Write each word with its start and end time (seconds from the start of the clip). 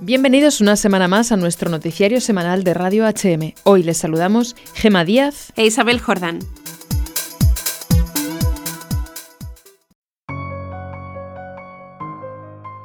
Bienvenidos 0.00 0.60
una 0.60 0.76
semana 0.76 1.08
más 1.08 1.32
a 1.32 1.36
nuestro 1.36 1.70
noticiario 1.70 2.20
semanal 2.20 2.64
de 2.64 2.74
Radio 2.74 3.06
HM. 3.06 3.54
Hoy 3.64 3.82
les 3.82 3.96
saludamos 3.96 4.54
Gema 4.74 5.04
Díaz 5.04 5.52
e 5.56 5.64
Isabel 5.64 6.00
Jordán. 6.00 6.40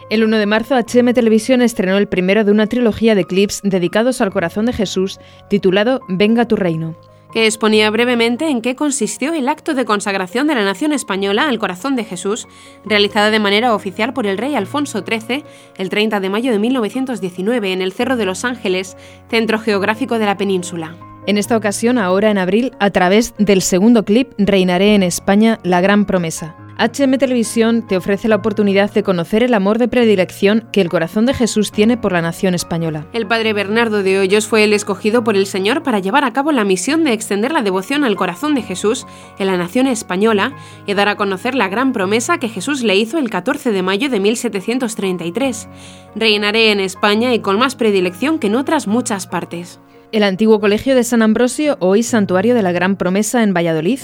El 0.10 0.24
1 0.24 0.38
de 0.38 0.46
marzo, 0.46 0.76
HM 0.76 1.14
Televisión 1.14 1.62
estrenó 1.62 1.98
el 1.98 2.08
primero 2.08 2.44
de 2.44 2.52
una 2.52 2.68
trilogía 2.68 3.16
de 3.16 3.26
clips 3.26 3.62
dedicados 3.64 4.22
al 4.22 4.32
corazón 4.32 4.66
de 4.66 4.74
Jesús, 4.74 5.20
titulado 5.50 6.02
Venga 6.08 6.48
tu 6.48 6.56
reino 6.56 6.96
que 7.32 7.46
exponía 7.46 7.90
brevemente 7.90 8.50
en 8.50 8.62
qué 8.62 8.76
consistió 8.76 9.34
el 9.34 9.50
acto 9.50 9.74
de 9.74 9.86
consagración 9.86 10.48
de 10.48 10.56
la 10.56 10.64
nación 10.64 10.94
española 10.94 11.48
al 11.48 11.60
corazón 11.60 11.96
de 11.96 12.04
Jesús, 12.04 12.48
realizada 12.86 13.32
de 13.32 13.40
manera 13.40 13.74
oficial 13.76 14.14
por 14.14 14.28
el 14.28 14.38
rey 14.38 14.56
Alfonso 14.56 15.04
XIII 15.06 15.44
el 15.78 15.90
30 15.90 16.20
de 16.20 16.30
mayo 16.30 16.52
de 16.52 16.60
1919 16.60 17.72
en 17.72 17.82
el 17.82 17.94
Cerro 17.94 18.18
de 18.18 18.26
los 18.26 18.46
Ángeles, 18.46 18.98
centro 19.30 19.60
geográfico 19.60 20.20
de 20.20 20.26
la 20.26 20.38
península. 20.38 20.96
En 21.28 21.38
esta 21.38 21.58
ocasión, 21.58 21.98
ahora 21.98 22.32
en 22.32 22.38
abril, 22.38 22.72
a 22.80 22.90
través 22.90 23.36
del 23.38 23.62
segundo 23.62 24.04
clip 24.04 24.32
Reinaré 24.38 24.96
en 24.96 25.04
España, 25.04 25.60
la 25.64 25.82
gran 25.82 26.06
promesa. 26.06 26.56
HM 26.80 27.18
Televisión 27.18 27.86
te 27.86 27.98
ofrece 27.98 28.30
la 28.30 28.38
oportunidad 28.38 28.90
de 28.94 29.04
conocer 29.04 29.44
el 29.44 29.54
amor 29.54 29.80
de 29.80 29.90
predilección 29.90 30.66
que 30.72 30.80
el 30.80 30.88
corazón 30.88 31.26
de 31.26 31.34
Jesús 31.34 31.74
tiene 31.74 31.98
por 31.98 32.14
la 32.14 32.22
nación 32.22 32.56
española. 32.56 33.06
El 33.12 33.28
padre 33.28 33.52
Bernardo 33.52 34.02
de 34.02 34.18
Hoyos 34.18 34.48
fue 34.48 34.64
el 34.64 34.72
escogido 34.72 35.22
por 35.22 35.36
el 35.36 35.46
Señor 35.46 35.84
para 35.84 36.00
llevar 36.00 36.24
a 36.24 36.32
cabo 36.32 36.54
la 36.54 36.64
misión 36.64 37.04
de 37.04 37.12
extender 37.12 37.52
la 37.52 37.64
devoción 37.64 38.06
al 38.06 38.16
corazón 38.16 38.56
de 38.56 38.62
Jesús 38.62 39.06
en 39.40 39.48
la 39.48 39.58
nación 39.58 39.88
española 39.88 40.54
y 40.88 40.94
dar 40.94 41.10
a 41.10 41.18
conocer 41.18 41.54
la 41.54 41.68
gran 41.68 41.92
promesa 41.92 42.38
que 42.38 42.48
Jesús 42.48 42.82
le 42.82 42.96
hizo 42.96 43.18
el 43.18 43.30
14 43.30 43.74
de 43.74 43.84
mayo 43.84 44.10
de 44.10 44.22
1733. 44.22 45.68
Reinaré 46.16 46.72
en 46.72 46.80
España 46.80 47.34
y 47.34 47.40
con 47.40 47.60
más 47.60 47.76
predilección 47.76 48.40
que 48.40 48.48
en 48.48 48.56
otras 48.56 48.88
muchas 48.88 49.28
partes. 49.28 49.82
El 50.12 50.24
antiguo 50.24 50.60
Colegio 50.60 50.96
de 50.96 51.04
San 51.04 51.22
Ambrosio, 51.22 51.78
hoy 51.80 52.02
Santuario 52.02 52.56
de 52.56 52.64
la 52.64 52.72
Gran 52.72 52.96
Promesa 52.96 53.44
en 53.44 53.54
Valladolid, 53.54 54.00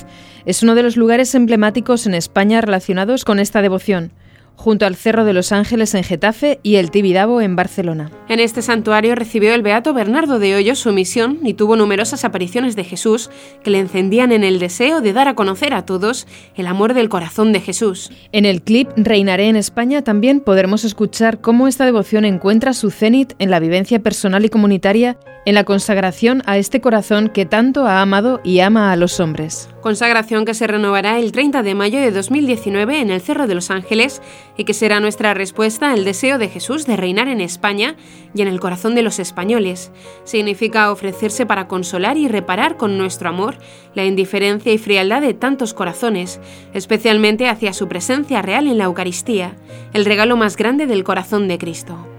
es 0.45 0.61
uno 0.61 0.75
de 0.75 0.83
los 0.83 0.97
lugares 0.97 1.33
emblemáticos 1.33 2.05
en 2.05 2.13
España 2.13 2.61
relacionados 2.61 3.25
con 3.25 3.39
esta 3.39 3.63
devoción 3.63 4.11
junto 4.55 4.85
al 4.85 4.95
Cerro 4.95 5.25
de 5.25 5.33
los 5.33 5.51
Ángeles 5.51 5.93
en 5.93 6.03
Getafe 6.03 6.59
y 6.63 6.75
el 6.75 6.91
Tibidabo 6.91 7.41
en 7.41 7.55
Barcelona. 7.55 8.11
En 8.29 8.39
este 8.39 8.61
santuario 8.61 9.15
recibió 9.15 9.53
el 9.53 9.61
beato 9.61 9.93
Bernardo 9.93 10.39
de 10.39 10.55
Hoyos 10.55 10.79
su 10.79 10.91
misión 10.91 11.39
y 11.43 11.53
tuvo 11.53 11.75
numerosas 11.75 12.25
apariciones 12.25 12.75
de 12.75 12.83
Jesús 12.83 13.29
que 13.63 13.69
le 13.69 13.79
encendían 13.79 14.31
en 14.31 14.43
el 14.43 14.59
deseo 14.59 15.01
de 15.01 15.13
dar 15.13 15.27
a 15.27 15.35
conocer 15.35 15.73
a 15.73 15.85
todos 15.85 16.27
el 16.55 16.67
amor 16.67 16.93
del 16.93 17.09
corazón 17.09 17.53
de 17.53 17.59
Jesús. 17.59 18.11
En 18.31 18.45
el 18.45 18.61
clip 18.61 18.89
Reinaré 18.95 19.47
en 19.47 19.55
España 19.55 20.03
también 20.03 20.39
podremos 20.39 20.83
escuchar 20.83 21.41
cómo 21.41 21.67
esta 21.67 21.85
devoción 21.85 22.25
encuentra 22.25 22.73
su 22.73 22.91
cenit 22.91 23.33
en 23.39 23.51
la 23.51 23.59
vivencia 23.59 23.99
personal 23.99 24.45
y 24.45 24.49
comunitaria, 24.49 25.17
en 25.45 25.55
la 25.55 25.63
consagración 25.63 26.41
a 26.45 26.57
este 26.57 26.81
corazón 26.81 27.29
que 27.29 27.45
tanto 27.45 27.85
ha 27.85 28.01
amado 28.01 28.41
y 28.43 28.59
ama 28.59 28.91
a 28.91 28.95
los 28.95 29.19
hombres. 29.19 29.69
Consagración 29.85 30.45
que 30.45 30.55
se 30.55 30.65
renovará 30.65 31.19
el 31.19 31.31
30 31.31 31.61
de 31.61 31.75
mayo 31.75 31.99
de 31.99 32.09
2019 32.09 33.01
en 33.01 33.11
el 33.11 33.21
Cerro 33.21 33.45
de 33.45 33.53
los 33.53 33.69
Ángeles 33.69 34.19
y 34.57 34.63
que 34.63 34.73
será 34.73 34.99
nuestra 34.99 35.35
respuesta 35.35 35.91
al 35.91 36.05
deseo 36.05 36.39
de 36.39 36.49
Jesús 36.49 36.87
de 36.87 36.97
reinar 36.97 37.27
en 37.27 37.39
España 37.39 37.95
y 38.33 38.41
en 38.41 38.47
el 38.47 38.59
corazón 38.59 38.95
de 38.95 39.03
los 39.03 39.19
españoles. 39.19 39.91
Significa 40.23 40.91
ofrecerse 40.91 41.45
para 41.45 41.67
consolar 41.67 42.17
y 42.17 42.27
reparar 42.27 42.77
con 42.77 42.97
nuestro 42.97 43.29
amor 43.29 43.59
la 43.93 44.05
indiferencia 44.05 44.73
y 44.73 44.79
frialdad 44.79 45.21
de 45.21 45.35
tantos 45.35 45.75
corazones, 45.75 46.39
especialmente 46.73 47.47
hacia 47.47 47.71
su 47.71 47.87
presencia 47.87 48.41
real 48.41 48.65
en 48.65 48.79
la 48.79 48.85
Eucaristía, 48.85 49.55
el 49.93 50.05
regalo 50.05 50.35
más 50.35 50.57
grande 50.57 50.87
del 50.87 51.03
corazón 51.03 51.47
de 51.47 51.59
Cristo. 51.59 52.14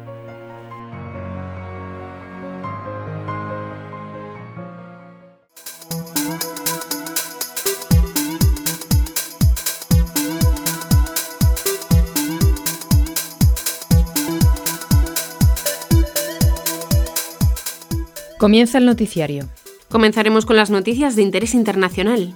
Comienza 18.47 18.79
el 18.79 18.87
noticiario. 18.87 19.49
Comenzaremos 19.91 20.47
con 20.47 20.55
las 20.55 20.71
noticias 20.71 21.17
de 21.17 21.23
interés 21.23 21.53
internacional. 21.53 22.33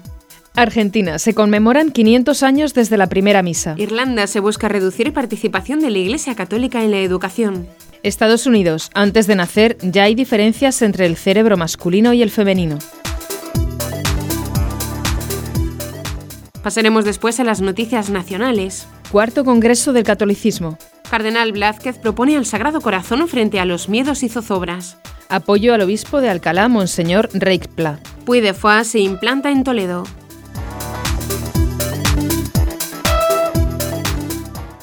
Argentina. 0.56 1.21
Se 1.21 1.34
conmemoran 1.34 1.93
500 1.93 2.43
años 2.43 2.75
desde 2.75 2.97
la 2.97 3.06
primera 3.06 3.44
misa. 3.44 3.76
Irlanda. 3.78 4.26
Se 4.26 4.41
busca 4.41 4.69
reducir 4.69 5.12
participación 5.12 5.78
de 5.78 5.91
la 5.91 5.98
Iglesia 5.98 6.34
Católica 6.34 6.82
en 6.82 6.91
la 6.91 6.98
educación. 6.98 7.69
Estados 8.03 8.47
Unidos. 8.47 8.91
Antes 8.93 9.28
de 9.28 9.37
nacer 9.37 9.78
ya 9.82 10.03
hay 10.03 10.16
diferencias 10.16 10.82
entre 10.82 11.06
el 11.06 11.15
cerebro 11.15 11.56
masculino 11.56 12.12
y 12.12 12.22
el 12.22 12.32
femenino. 12.32 12.81
Pasaremos 16.65 17.04
después 17.04 17.38
a 17.38 17.44
las 17.44 17.60
noticias 17.60 18.10
nacionales. 18.10 18.88
Cuarto 19.12 19.44
Congreso 19.44 19.92
del 19.92 20.03
Catolicismo. 20.03 20.77
Cardenal 21.09 21.53
Blázquez 21.53 21.98
propone 21.98 22.37
al 22.37 22.47
Sagrado 22.47 22.81
Corazón 22.81 23.28
frente 23.28 23.60
a 23.60 23.65
los 23.65 23.88
miedos 23.88 24.25
y 24.25 24.28
zozobras. 24.28 24.97
Apoyo 25.31 25.75
al 25.75 25.81
obispo 25.83 26.21
de 26.21 26.29
Alcalá, 26.29 26.67
Monseñor 26.69 27.31
Reichpla. 27.33 28.01
Puy 28.25 28.41
de 28.41 28.53
Foix 28.53 28.89
se 28.89 28.99
implanta 28.99 29.53
en 29.53 29.63
Toledo. 29.63 30.03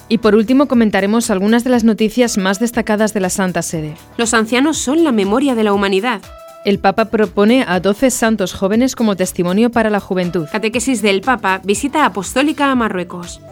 Y 0.08 0.18
por 0.18 0.34
último 0.34 0.66
comentaremos 0.66 1.28
algunas 1.28 1.64
de 1.64 1.70
las 1.70 1.84
noticias 1.84 2.38
más 2.38 2.60
destacadas 2.60 3.12
de 3.12 3.20
la 3.20 3.28
Santa 3.28 3.60
Sede. 3.60 3.94
Los 4.16 4.32
ancianos 4.32 4.78
son 4.78 5.04
la 5.04 5.12
memoria 5.12 5.54
de 5.54 5.64
la 5.64 5.74
humanidad. 5.74 6.22
El 6.64 6.78
Papa 6.78 7.10
propone 7.10 7.66
a 7.68 7.78
12 7.80 8.10
santos 8.10 8.54
jóvenes 8.54 8.96
como 8.96 9.16
testimonio 9.16 9.70
para 9.70 9.90
la 9.90 10.00
juventud. 10.00 10.46
Catequesis 10.50 11.02
del 11.02 11.20
Papa, 11.20 11.60
visita 11.62 12.06
apostólica 12.06 12.70
a 12.70 12.74
Marruecos. 12.74 13.42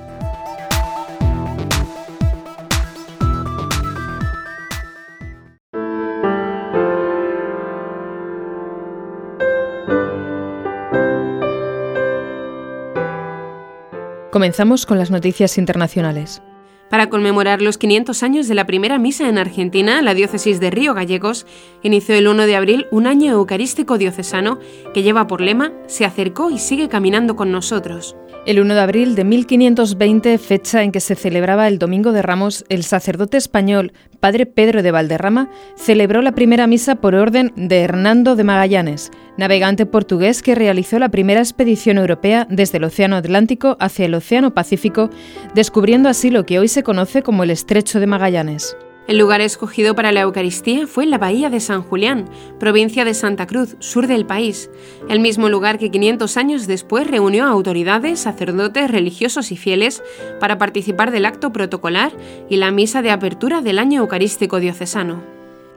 Comenzamos 14.37 14.85
con 14.85 14.99
las 14.99 15.11
noticias 15.11 15.57
internacionales. 15.57 16.43
Para 16.91 17.09
conmemorar 17.09 17.63
los 17.63 17.79
500 17.79 18.23
años 18.23 18.49
de 18.49 18.55
la 18.55 18.67
primera 18.67 18.99
misa 18.99 19.31
en 19.31 19.39
Argentina, 19.39 20.03
la 20.03 20.13
diócesis 20.13 20.61
de 20.61 20.71
Río 20.71 20.93
Gallegos 20.93 21.47
inició 21.83 22.17
el 22.17 22.29
1 22.29 22.45
de 22.45 22.55
abril 22.55 22.87
un 22.91 23.07
año 23.07 23.33
eucarístico 23.33 23.97
diocesano 23.97 24.59
que 24.93 25.03
lleva 25.03 25.27
por 25.27 25.41
lema 25.41 25.73
Se 25.87 26.05
acercó 26.05 26.51
y 26.51 26.59
sigue 26.59 26.91
caminando 26.91 27.35
con 27.35 27.51
nosotros. 27.51 28.15
El 28.45 28.61
1 28.61 28.75
de 28.75 28.81
abril 28.81 29.15
de 29.15 29.25
1520, 29.25 30.37
fecha 30.37 30.83
en 30.83 30.93
que 30.93 31.01
se 31.01 31.15
celebraba 31.15 31.67
el 31.67 31.79
Domingo 31.79 32.13
de 32.13 32.21
Ramos, 32.21 32.67
el 32.69 32.85
sacerdote 32.85 33.39
español, 33.39 33.95
padre 34.17 34.47
Pedro 34.47 34.83
de 34.83 34.91
Valderrama, 34.91 35.49
celebró 35.77 36.23
la 36.23 36.33
primera 36.33 36.67
misa 36.67 36.97
por 36.97 37.15
orden 37.15 37.53
de 37.57 37.81
Hernando 37.81 38.37
de 38.37 38.45
Magallanes, 38.45 39.11
navegante 39.37 39.87
portugués 39.87 40.43
que 40.43 40.55
realizó 40.55 40.99
la 40.99 41.11
primera 41.11 41.41
expedición 41.41 41.99
europea 41.99 42.47
desde 42.51 42.79
el 42.79 42.85
Océano 42.85 43.17
Atlántico 43.17 43.77
hacia 43.81 44.07
el 44.07 44.15
Océano 44.15 44.55
Pacífico, 44.55 45.11
descubriendo 45.55 46.09
así 46.09 46.31
lo 46.31 46.47
que 46.47 46.59
hoy 46.59 46.69
se 46.69 46.83
conoce 46.83 47.23
como 47.23 47.43
el 47.45 47.51
Estrecho 47.51 48.01
de 48.01 48.07
Magallanes. 48.07 48.77
El 49.09 49.19
lugar 49.19 49.41
escogido 49.41 49.95
para 49.95 50.11
la 50.11 50.23
Eucaristía 50.23 50.89
fue 50.89 51.07
la 51.07 51.19
Bahía 51.19 51.49
de 51.49 51.61
San 51.61 51.83
Julián, 51.83 52.25
provincia 52.59 53.05
de 53.05 53.15
Santa 53.15 53.47
Cruz, 53.47 53.77
sur 53.79 54.09
del 54.09 54.27
país, 54.27 54.69
el 55.09 55.21
mismo 55.21 55.49
lugar 55.49 55.79
que 55.79 55.93
500 55.93 56.37
años 56.37 56.67
después 56.67 57.09
reunió 57.09 57.45
a 57.45 57.51
autoridades, 57.51 58.19
sacerdotes, 58.19 58.91
religiosos 58.91 59.53
y 59.53 59.57
fieles 59.57 60.03
para 60.41 60.59
participar 60.59 61.13
del 61.13 61.25
acto 61.25 61.53
protocolar 61.53 62.11
y 62.51 62.57
la 62.57 62.73
misa 62.73 63.01
de 63.01 63.13
apertura 63.13 63.61
del 63.61 63.79
año 63.79 64.01
eucarístico 64.01 64.59
diocesano. 64.59 65.23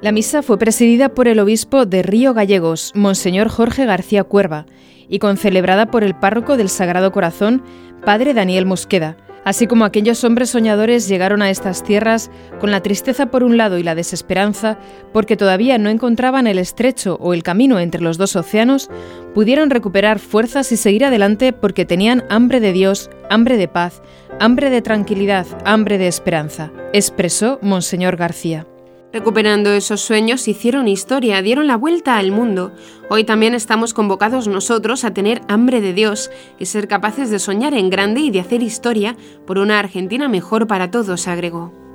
La 0.01 0.11
misa 0.11 0.41
fue 0.41 0.57
presidida 0.57 1.09
por 1.09 1.27
el 1.27 1.39
obispo 1.39 1.85
de 1.85 2.01
Río 2.01 2.33
Gallegos, 2.33 2.93
Monseñor 2.95 3.49
Jorge 3.49 3.85
García 3.85 4.23
Cuerva, 4.23 4.65
y 5.07 5.19
concelebrada 5.19 5.91
por 5.91 6.03
el 6.03 6.15
párroco 6.15 6.57
del 6.57 6.69
Sagrado 6.69 7.11
Corazón, 7.11 7.61
Padre 8.03 8.33
Daniel 8.33 8.65
Mosqueda, 8.65 9.17
Así 9.43 9.67
como 9.67 9.85
aquellos 9.85 10.23
hombres 10.23 10.49
soñadores 10.49 11.07
llegaron 11.07 11.41
a 11.41 11.49
estas 11.49 11.83
tierras 11.83 12.29
con 12.59 12.71
la 12.71 12.81
tristeza 12.81 13.27
por 13.27 13.43
un 13.43 13.57
lado 13.57 13.77
y 13.77 13.83
la 13.83 13.95
desesperanza 13.95 14.77
porque 15.13 15.37
todavía 15.37 15.77
no 15.77 15.89
encontraban 15.89 16.47
el 16.47 16.59
estrecho 16.59 17.17
o 17.21 17.33
el 17.33 17.43
camino 17.43 17.79
entre 17.79 18.01
los 18.01 18.17
dos 18.17 18.35
océanos, 18.35 18.89
pudieron 19.33 19.69
recuperar 19.69 20.19
fuerzas 20.19 20.71
y 20.71 20.77
seguir 20.77 21.05
adelante 21.05 21.53
porque 21.53 21.85
tenían 21.85 22.23
hambre 22.29 22.59
de 22.59 22.73
Dios, 22.73 23.09
hambre 23.29 23.57
de 23.57 23.67
paz, 23.67 24.01
hambre 24.39 24.69
de 24.69 24.81
tranquilidad, 24.81 25.47
hambre 25.65 25.97
de 25.97 26.07
esperanza, 26.07 26.71
expresó 26.93 27.59
Monseñor 27.61 28.17
García. 28.17 28.65
Recuperando 29.11 29.71
esos 29.71 30.01
sueños, 30.01 30.47
hicieron 30.47 30.87
historia, 30.87 31.41
dieron 31.41 31.65
la 31.65 31.77
vuelta 31.77 32.17
al 32.17 32.31
mundo. 32.31 32.71
Hoy 33.09 33.23
también 33.23 33.55
estamos 33.55 33.95
convocados 33.95 34.47
nosotros 34.47 35.03
a 35.03 35.13
tener 35.15 35.41
hambre 35.47 35.81
de 35.81 35.93
Dios 35.93 36.29
y 36.59 36.67
ser 36.67 36.87
capaces 36.87 37.31
de 37.31 37.39
soñar 37.39 37.73
en 37.73 37.89
grande 37.89 38.21
y 38.21 38.29
de 38.29 38.39
hacer 38.39 38.61
historia 38.61 39.17
por 39.47 39.57
una 39.57 39.79
Argentina 39.79 40.27
mejor 40.27 40.67
para 40.67 40.91
todos, 40.91 41.27
agregó. 41.27 41.88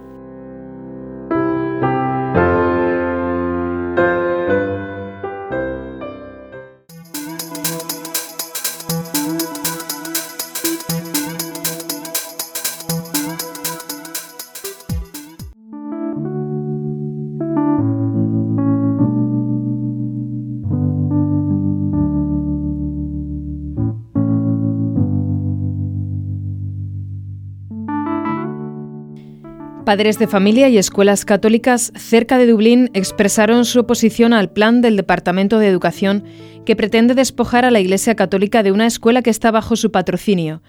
Padres 29.85 30.19
de 30.19 30.27
familia 30.27 30.71
y 30.71 30.79
escuelas 30.79 31.27
católicas 31.27 31.93
cerca 31.95 32.39
de 32.39 32.47
Dublín 32.47 32.91
expresaron 32.95 33.67
su 33.67 33.81
oposición 33.81 34.33
al 34.33 34.51
plan 34.51 34.81
del 34.81 34.97
Departamento 34.97 35.59
de 35.59 35.69
Educación 35.69 36.25
que 36.65 36.75
pretende 36.75 37.15
despojar 37.15 37.67
a 37.67 37.71
la 37.71 37.81
Iglesia 37.81 38.15
Católica 38.15 38.63
de 38.63 38.73
una 38.73 38.87
escuela 38.87 39.21
que 39.21 39.29
está 39.29 39.51
bajo 39.51 39.77
su 39.77 39.93
patrocinio. 39.93 40.63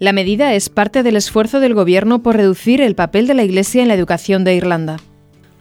La 0.00 0.12
medida 0.12 0.52
es 0.52 0.68
parte 0.68 1.04
del 1.04 1.14
esfuerzo 1.14 1.60
del 1.60 1.74
Gobierno 1.74 2.24
por 2.24 2.36
reducir 2.36 2.80
el 2.80 2.96
papel 2.96 3.28
de 3.28 3.34
la 3.34 3.44
Iglesia 3.44 3.82
en 3.82 3.88
la 3.88 3.94
educación 3.94 4.42
de 4.42 4.56
Irlanda. 4.56 4.96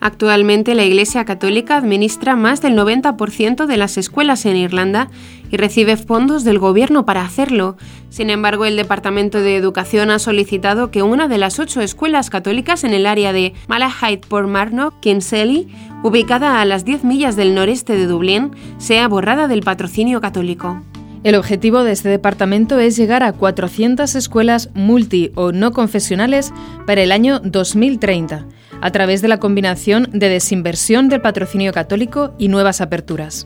Actualmente 0.06 0.76
la 0.76 0.84
Iglesia 0.84 1.26
Católica 1.26 1.78
administra 1.78 2.36
más 2.36 2.62
del 2.62 2.78
90% 2.78 3.66
de 3.66 3.76
las 3.76 3.98
escuelas 3.98 4.46
en 4.46 4.56
Irlanda 4.56 5.10
y 5.50 5.58
recibe 5.58 5.98
fondos 5.98 6.44
del 6.44 6.60
gobierno 6.60 7.08
para 7.08 7.26
hacerlo. 7.26 7.76
Sin 8.12 8.30
embargo, 8.30 8.66
el 8.66 8.76
Departamento 8.76 9.42
de 9.42 9.56
Educación 9.56 10.12
ha 10.12 10.20
solicitado 10.20 10.92
que 10.92 11.02
una 11.02 11.28
de 11.28 11.40
las 11.40 11.58
ocho 11.58 11.82
escuelas 11.82 12.30
católicas 12.30 12.84
en 12.84 12.94
el 12.94 13.08
área 13.08 13.34
de 13.34 13.56
Malahide 13.68 14.22
por 14.30 14.46
Marnock, 14.46 14.94
Kinsale, 15.00 15.66
ubicada 16.04 16.62
a 16.62 16.66
las 16.66 16.86
10 16.86 17.04
millas 17.04 17.36
del 17.36 17.56
noreste 17.56 17.98
de 17.98 18.06
Dublín, 18.06 18.52
sea 18.78 19.08
borrada 19.08 19.48
del 19.48 19.62
patrocinio 19.62 20.22
católico. 20.22 20.84
El 21.26 21.34
objetivo 21.34 21.84
de 21.84 21.92
este 21.92 22.08
departamento 22.08 22.78
es 22.78 22.96
llegar 22.96 23.24
a 23.24 23.34
400 23.34 24.14
escuelas 24.14 24.70
multi 24.76 25.32
o 25.34 25.52
no 25.52 25.72
confesionales 25.72 26.54
para 26.86 27.02
el 27.02 27.12
año 27.12 27.40
2030 27.40 28.46
a 28.80 28.92
través 28.92 29.24
de 29.24 29.28
la 29.28 29.40
combinación 29.40 30.08
de 30.14 30.30
desinversión 30.30 31.10
del 31.10 31.22
patrocinio 31.22 31.74
católico 31.74 32.36
y 32.38 32.48
nuevas 32.48 32.80
aperturas. 32.80 33.44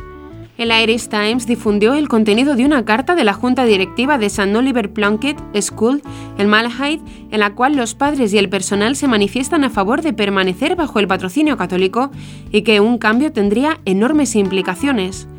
El 0.58 0.74
Irish 0.74 1.08
Times 1.08 1.48
difundió 1.48 1.94
el 1.94 2.10
contenido 2.10 2.58
de 2.58 2.66
una 2.66 2.84
carta 2.84 3.16
de 3.16 3.24
la 3.24 3.32
Junta 3.32 3.64
Directiva 3.64 4.18
de 4.18 4.26
St. 4.26 4.54
Oliver 4.58 4.92
Plunkett 4.92 5.40
School 5.62 6.02
en 6.38 6.50
Malahide, 6.50 7.02
en 7.32 7.40
la 7.40 7.56
cual 7.56 7.78
los 7.78 7.96
padres 7.96 8.34
y 8.34 8.40
el 8.40 8.50
personal 8.50 8.98
se 8.98 9.08
manifiestan 9.08 9.64
a 9.64 9.70
favor 9.70 10.02
de 10.02 10.12
permanecer 10.12 10.76
bajo 10.76 11.00
el 11.00 11.08
patrocinio 11.08 11.56
católico 11.56 12.12
y 12.52 12.64
que 12.64 12.82
un 12.82 12.98
cambio 12.98 13.32
tendría 13.32 13.80
enormes 13.86 14.36
implicaciones. 14.36 15.30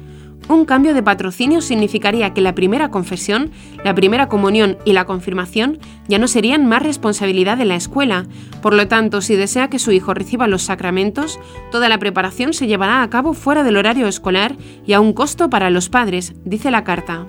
Un 0.50 0.64
cambio 0.64 0.94
de 0.94 1.02
patrocinio 1.04 1.60
significaría 1.60 2.34
que 2.34 2.40
la 2.40 2.56
primera 2.56 2.90
confesión, 2.90 3.52
la 3.84 3.94
primera 3.94 4.28
comunión 4.28 4.78
y 4.84 4.94
la 4.94 5.04
confirmación 5.04 5.78
ya 6.08 6.18
no 6.18 6.26
serían 6.26 6.66
más 6.66 6.82
responsabilidad 6.82 7.56
de 7.56 7.66
la 7.66 7.76
escuela. 7.76 8.26
Por 8.60 8.74
lo 8.74 8.88
tanto, 8.88 9.20
si 9.20 9.36
desea 9.36 9.70
que 9.70 9.78
su 9.78 9.92
hijo 9.92 10.12
reciba 10.12 10.48
los 10.48 10.62
sacramentos, 10.62 11.38
toda 11.70 11.88
la 11.88 11.98
preparación 11.98 12.52
se 12.52 12.66
llevará 12.66 13.04
a 13.04 13.10
cabo 13.10 13.32
fuera 13.32 13.62
del 13.62 13.76
horario 13.76 14.08
escolar 14.08 14.56
y 14.84 14.92
a 14.92 15.00
un 15.00 15.12
costo 15.12 15.48
para 15.50 15.70
los 15.70 15.88
padres, 15.88 16.34
dice 16.44 16.72
la 16.72 16.82
carta. 16.82 17.26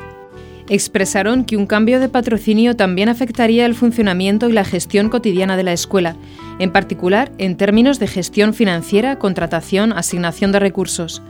Expresaron 0.68 1.46
que 1.46 1.58
un 1.58 1.68
cambio 1.68 2.00
de 2.00 2.10
patrocinio 2.10 2.76
también 2.76 3.08
afectaría 3.08 3.68
el 3.68 3.76
funcionamiento 3.76 4.50
y 4.50 4.54
la 4.54 4.66
gestión 4.66 5.10
cotidiana 5.10 5.58
de 5.58 5.64
la 5.64 5.74
escuela, 5.74 6.16
en 6.58 6.72
particular 6.72 7.32
en 7.38 7.56
términos 7.56 8.00
de 8.00 8.08
gestión 8.08 8.56
financiera, 8.56 9.20
contratación, 9.20 9.94
asignación 9.94 10.52
de 10.52 10.60
recursos. 10.60 11.22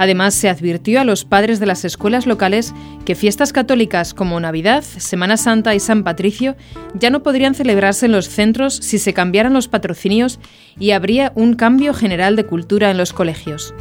Además, 0.00 0.32
se 0.32 0.48
advirtió 0.48 0.98
a 0.98 1.04
los 1.04 1.26
padres 1.26 1.60
de 1.60 1.66
las 1.66 1.84
escuelas 1.84 2.24
locales 2.26 2.72
que 3.04 3.14
fiestas 3.14 3.52
católicas 3.52 4.14
como 4.14 4.40
Navidad, 4.40 4.82
Semana 4.82 5.36
Santa 5.36 5.74
y 5.74 5.80
San 5.80 6.04
Patricio 6.04 6.56
ya 6.94 7.10
no 7.10 7.22
podrían 7.22 7.54
celebrarse 7.54 8.06
en 8.06 8.12
los 8.12 8.26
centros 8.26 8.76
si 8.76 8.98
se 8.98 9.12
cambiaran 9.12 9.52
los 9.52 9.68
patrocinios 9.68 10.40
y 10.78 10.92
habría 10.92 11.32
un 11.34 11.52
cambio 11.52 11.92
general 11.92 12.34
de 12.34 12.46
cultura 12.46 12.90
en 12.90 12.96
los 12.96 13.12
colegios. 13.12 13.74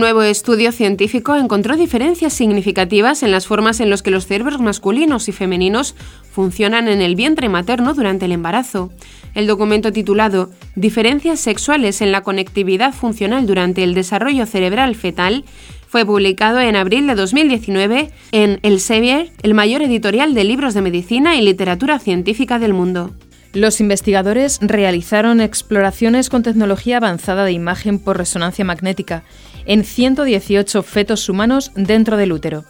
Un 0.00 0.04
nuevo 0.04 0.22
estudio 0.22 0.72
científico 0.72 1.36
encontró 1.36 1.76
diferencias 1.76 2.32
significativas 2.32 3.22
en 3.22 3.30
las 3.30 3.46
formas 3.46 3.80
en 3.80 3.90
las 3.90 4.00
que 4.00 4.10
los 4.10 4.26
cerebros 4.26 4.58
masculinos 4.58 5.28
y 5.28 5.32
femeninos 5.32 5.94
funcionan 6.32 6.88
en 6.88 7.02
el 7.02 7.16
vientre 7.16 7.50
materno 7.50 7.92
durante 7.92 8.24
el 8.24 8.32
embarazo. 8.32 8.90
El 9.34 9.46
documento 9.46 9.92
titulado 9.92 10.48
Diferencias 10.74 11.38
sexuales 11.40 12.00
en 12.00 12.12
la 12.12 12.22
conectividad 12.22 12.94
funcional 12.94 13.46
durante 13.46 13.82
el 13.82 13.92
desarrollo 13.92 14.46
cerebral 14.46 14.94
fetal 14.94 15.44
fue 15.86 16.06
publicado 16.06 16.60
en 16.60 16.76
abril 16.76 17.06
de 17.06 17.14
2019 17.14 18.10
en 18.32 18.58
Elsevier, 18.62 19.30
el 19.42 19.52
mayor 19.52 19.82
editorial 19.82 20.32
de 20.32 20.44
libros 20.44 20.72
de 20.72 20.80
medicina 20.80 21.36
y 21.36 21.42
literatura 21.42 21.98
científica 21.98 22.58
del 22.58 22.72
mundo. 22.72 23.10
Los 23.52 23.80
investigadores 23.80 24.60
realizaron 24.62 25.42
exploraciones 25.42 26.30
con 26.30 26.42
tecnología 26.42 26.96
avanzada 26.96 27.44
de 27.44 27.52
imagen 27.52 27.98
por 27.98 28.16
resonancia 28.16 28.64
magnética 28.64 29.24
en 29.66 29.84
118 29.84 30.82
fetos 30.82 31.28
humanos 31.28 31.72
dentro 31.74 32.16
del 32.16 32.32
útero. 32.32 32.64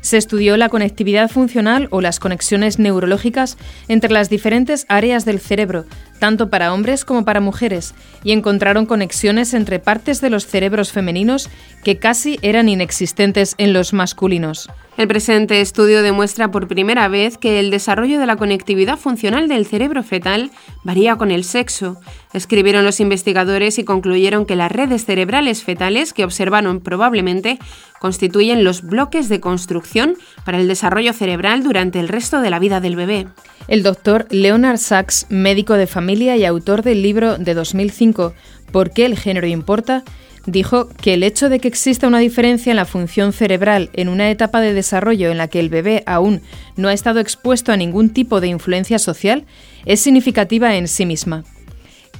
Se 0.00 0.16
estudió 0.16 0.56
la 0.56 0.68
conectividad 0.68 1.28
funcional 1.28 1.88
o 1.90 2.00
las 2.00 2.20
conexiones 2.20 2.78
neurológicas 2.78 3.58
entre 3.88 4.12
las 4.12 4.30
diferentes 4.30 4.86
áreas 4.88 5.24
del 5.24 5.40
cerebro, 5.40 5.86
tanto 6.18 6.50
para 6.50 6.72
hombres 6.72 7.04
como 7.04 7.24
para 7.24 7.40
mujeres, 7.40 7.94
y 8.24 8.32
encontraron 8.32 8.86
conexiones 8.86 9.54
entre 9.54 9.78
partes 9.78 10.20
de 10.20 10.30
los 10.30 10.46
cerebros 10.46 10.92
femeninos 10.92 11.48
que 11.84 11.98
casi 11.98 12.38
eran 12.42 12.68
inexistentes 12.68 13.54
en 13.58 13.72
los 13.72 13.92
masculinos. 13.92 14.68
El 14.98 15.06
presente 15.06 15.60
estudio 15.60 16.02
demuestra 16.02 16.50
por 16.50 16.66
primera 16.66 17.06
vez 17.06 17.38
que 17.38 17.60
el 17.60 17.70
desarrollo 17.70 18.18
de 18.18 18.26
la 18.26 18.34
conectividad 18.34 18.98
funcional 18.98 19.46
del 19.46 19.64
cerebro 19.64 20.02
fetal 20.02 20.50
varía 20.82 21.14
con 21.14 21.30
el 21.30 21.44
sexo. 21.44 22.00
Escribieron 22.32 22.84
los 22.84 22.98
investigadores 22.98 23.78
y 23.78 23.84
concluyeron 23.84 24.44
que 24.44 24.56
las 24.56 24.72
redes 24.72 25.04
cerebrales 25.04 25.62
fetales 25.62 26.12
que 26.12 26.24
observaron 26.24 26.80
probablemente 26.80 27.60
constituyen 28.00 28.64
los 28.64 28.82
bloques 28.82 29.28
de 29.28 29.38
construcción 29.38 30.16
para 30.44 30.58
el 30.58 30.66
desarrollo 30.66 31.12
cerebral 31.12 31.62
durante 31.62 32.00
el 32.00 32.08
resto 32.08 32.40
de 32.40 32.50
la 32.50 32.58
vida 32.58 32.80
del 32.80 32.96
bebé. 32.96 33.28
El 33.68 33.84
doctor 33.84 34.26
Leonard 34.30 34.78
Sachs, 34.78 35.26
médico 35.28 35.74
de 35.74 35.86
familia 35.86 36.07
y 36.08 36.44
autor 36.44 36.82
del 36.82 37.02
libro 37.02 37.36
de 37.36 37.54
2005 37.54 38.32
¿Por 38.72 38.90
qué 38.90 39.06
el 39.06 39.18
género 39.18 39.46
importa?, 39.46 40.04
dijo 40.46 40.88
que 40.88 41.14
el 41.14 41.22
hecho 41.22 41.50
de 41.50 41.58
que 41.58 41.68
exista 41.68 42.06
una 42.06 42.20
diferencia 42.20 42.70
en 42.70 42.76
la 42.76 42.86
función 42.86 43.34
cerebral 43.34 43.90
en 43.92 44.08
una 44.08 44.30
etapa 44.30 44.60
de 44.60 44.72
desarrollo 44.72 45.30
en 45.30 45.36
la 45.36 45.48
que 45.48 45.60
el 45.60 45.68
bebé 45.68 46.02
aún 46.06 46.40
no 46.76 46.88
ha 46.88 46.94
estado 46.94 47.20
expuesto 47.20 47.70
a 47.70 47.76
ningún 47.76 48.10
tipo 48.10 48.40
de 48.40 48.48
influencia 48.48 48.98
social 48.98 49.44
es 49.84 50.00
significativa 50.00 50.74
en 50.76 50.88
sí 50.88 51.04
misma. 51.04 51.44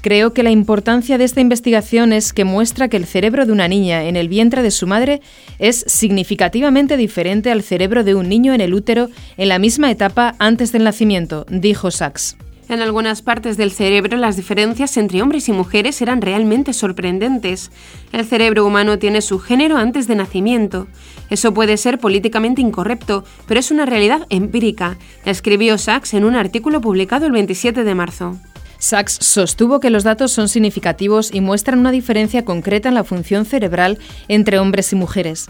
Creo 0.00 0.32
que 0.32 0.42
la 0.42 0.50
importancia 0.50 1.18
de 1.18 1.24
esta 1.24 1.40
investigación 1.40 2.12
es 2.12 2.32
que 2.32 2.44
muestra 2.44 2.88
que 2.88 2.96
el 2.96 3.06
cerebro 3.06 3.46
de 3.46 3.52
una 3.52 3.66
niña 3.66 4.04
en 4.04 4.16
el 4.16 4.28
vientre 4.28 4.62
de 4.62 4.70
su 4.70 4.86
madre 4.86 5.20
es 5.58 5.84
significativamente 5.88 6.96
diferente 6.96 7.50
al 7.50 7.62
cerebro 7.62 8.04
de 8.04 8.14
un 8.14 8.28
niño 8.28 8.54
en 8.54 8.60
el 8.60 8.74
útero 8.74 9.08
en 9.36 9.48
la 9.48 9.58
misma 9.58 9.90
etapa 9.90 10.36
antes 10.38 10.70
del 10.70 10.84
nacimiento, 10.84 11.46
dijo 11.48 11.90
Sachs. 11.90 12.36
En 12.68 12.82
algunas 12.82 13.22
partes 13.22 13.56
del 13.56 13.72
cerebro 13.72 14.18
las 14.18 14.36
diferencias 14.36 14.98
entre 14.98 15.22
hombres 15.22 15.48
y 15.48 15.52
mujeres 15.52 16.02
eran 16.02 16.20
realmente 16.20 16.74
sorprendentes. 16.74 17.70
El 18.12 18.26
cerebro 18.26 18.66
humano 18.66 18.98
tiene 18.98 19.22
su 19.22 19.38
género 19.38 19.78
antes 19.78 20.06
de 20.06 20.16
nacimiento. 20.16 20.86
Eso 21.30 21.54
puede 21.54 21.78
ser 21.78 21.98
políticamente 21.98 22.60
incorrecto, 22.60 23.24
pero 23.46 23.58
es 23.58 23.70
una 23.70 23.86
realidad 23.86 24.26
empírica, 24.28 24.98
escribió 25.24 25.78
Sachs 25.78 26.12
en 26.12 26.24
un 26.24 26.36
artículo 26.36 26.82
publicado 26.82 27.24
el 27.24 27.32
27 27.32 27.84
de 27.84 27.94
marzo. 27.94 28.36
Sachs 28.78 29.18
sostuvo 29.20 29.80
que 29.80 29.90
los 29.90 30.04
datos 30.04 30.30
son 30.30 30.48
significativos 30.48 31.34
y 31.34 31.40
muestran 31.40 31.78
una 31.78 31.90
diferencia 31.90 32.44
concreta 32.44 32.90
en 32.90 32.94
la 32.94 33.02
función 33.02 33.46
cerebral 33.46 33.98
entre 34.28 34.58
hombres 34.58 34.92
y 34.92 34.96
mujeres. 34.96 35.48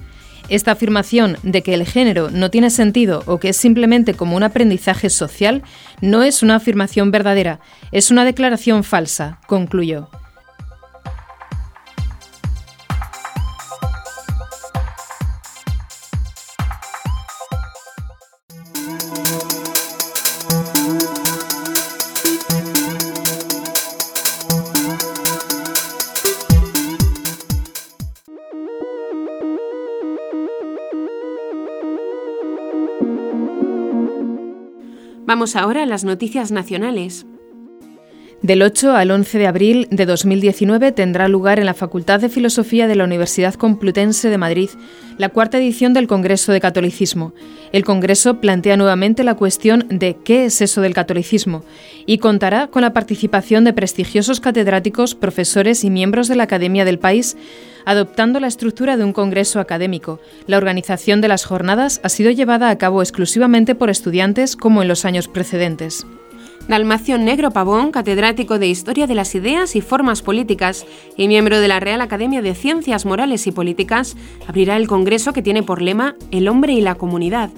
Esta 0.48 0.72
afirmación 0.72 1.36
de 1.42 1.62
que 1.62 1.74
el 1.74 1.84
género 1.84 2.30
no 2.30 2.50
tiene 2.50 2.70
sentido 2.70 3.22
o 3.26 3.38
que 3.38 3.50
es 3.50 3.56
simplemente 3.56 4.14
como 4.14 4.34
un 4.34 4.42
aprendizaje 4.42 5.10
social 5.10 5.62
no 6.00 6.22
es 6.22 6.42
una 6.42 6.56
afirmación 6.56 7.10
verdadera, 7.10 7.60
es 7.92 8.10
una 8.10 8.24
declaración 8.24 8.82
falsa, 8.82 9.40
concluyó. 9.46 10.08
Vamos 35.38 35.54
ahora 35.54 35.84
a 35.84 35.86
las 35.86 36.02
noticias 36.02 36.50
nacionales. 36.50 37.24
Del 38.48 38.62
8 38.62 38.96
al 38.96 39.10
11 39.10 39.36
de 39.36 39.46
abril 39.46 39.88
de 39.90 40.06
2019 40.06 40.92
tendrá 40.92 41.28
lugar 41.28 41.58
en 41.58 41.66
la 41.66 41.74
Facultad 41.74 42.18
de 42.18 42.30
Filosofía 42.30 42.88
de 42.88 42.94
la 42.94 43.04
Universidad 43.04 43.52
Complutense 43.52 44.30
de 44.30 44.38
Madrid 44.38 44.70
la 45.18 45.28
cuarta 45.28 45.58
edición 45.58 45.92
del 45.92 46.06
Congreso 46.06 46.52
de 46.52 46.60
Catolicismo. 46.62 47.34
El 47.72 47.84
Congreso 47.84 48.40
plantea 48.40 48.78
nuevamente 48.78 49.22
la 49.22 49.34
cuestión 49.34 49.84
de 49.90 50.16
qué 50.24 50.46
es 50.46 50.62
eso 50.62 50.80
del 50.80 50.94
catolicismo 50.94 51.62
y 52.06 52.16
contará 52.16 52.68
con 52.68 52.80
la 52.80 52.94
participación 52.94 53.64
de 53.64 53.74
prestigiosos 53.74 54.40
catedráticos, 54.40 55.14
profesores 55.14 55.84
y 55.84 55.90
miembros 55.90 56.26
de 56.26 56.36
la 56.36 56.44
Academia 56.44 56.86
del 56.86 56.98
país, 56.98 57.36
adoptando 57.84 58.40
la 58.40 58.46
estructura 58.46 58.96
de 58.96 59.04
un 59.04 59.12
congreso 59.12 59.60
académico. 59.60 60.20
La 60.46 60.56
organización 60.56 61.20
de 61.20 61.28
las 61.28 61.44
jornadas 61.44 62.00
ha 62.02 62.08
sido 62.08 62.30
llevada 62.30 62.70
a 62.70 62.78
cabo 62.78 63.02
exclusivamente 63.02 63.74
por 63.74 63.90
estudiantes 63.90 64.56
como 64.56 64.80
en 64.80 64.88
los 64.88 65.04
años 65.04 65.28
precedentes. 65.28 66.06
Dalmacio 66.68 67.16
Negro 67.16 67.50
Pavón, 67.50 67.92
catedrático 67.92 68.58
de 68.58 68.68
Historia 68.68 69.06
de 69.06 69.14
las 69.14 69.34
Ideas 69.34 69.74
y 69.74 69.80
Formas 69.80 70.20
Políticas 70.20 70.84
y 71.16 71.26
miembro 71.26 71.60
de 71.60 71.68
la 71.68 71.80
Real 71.80 72.02
Academia 72.02 72.42
de 72.42 72.54
Ciencias 72.54 73.06
Morales 73.06 73.46
y 73.46 73.52
Políticas, 73.52 74.18
abrirá 74.46 74.76
el 74.76 74.86
congreso 74.86 75.32
que 75.32 75.40
tiene 75.40 75.62
por 75.62 75.80
lema 75.80 76.14
El 76.30 76.46
hombre 76.46 76.74
y 76.74 76.82
la 76.82 76.96
comunidad. 76.96 77.48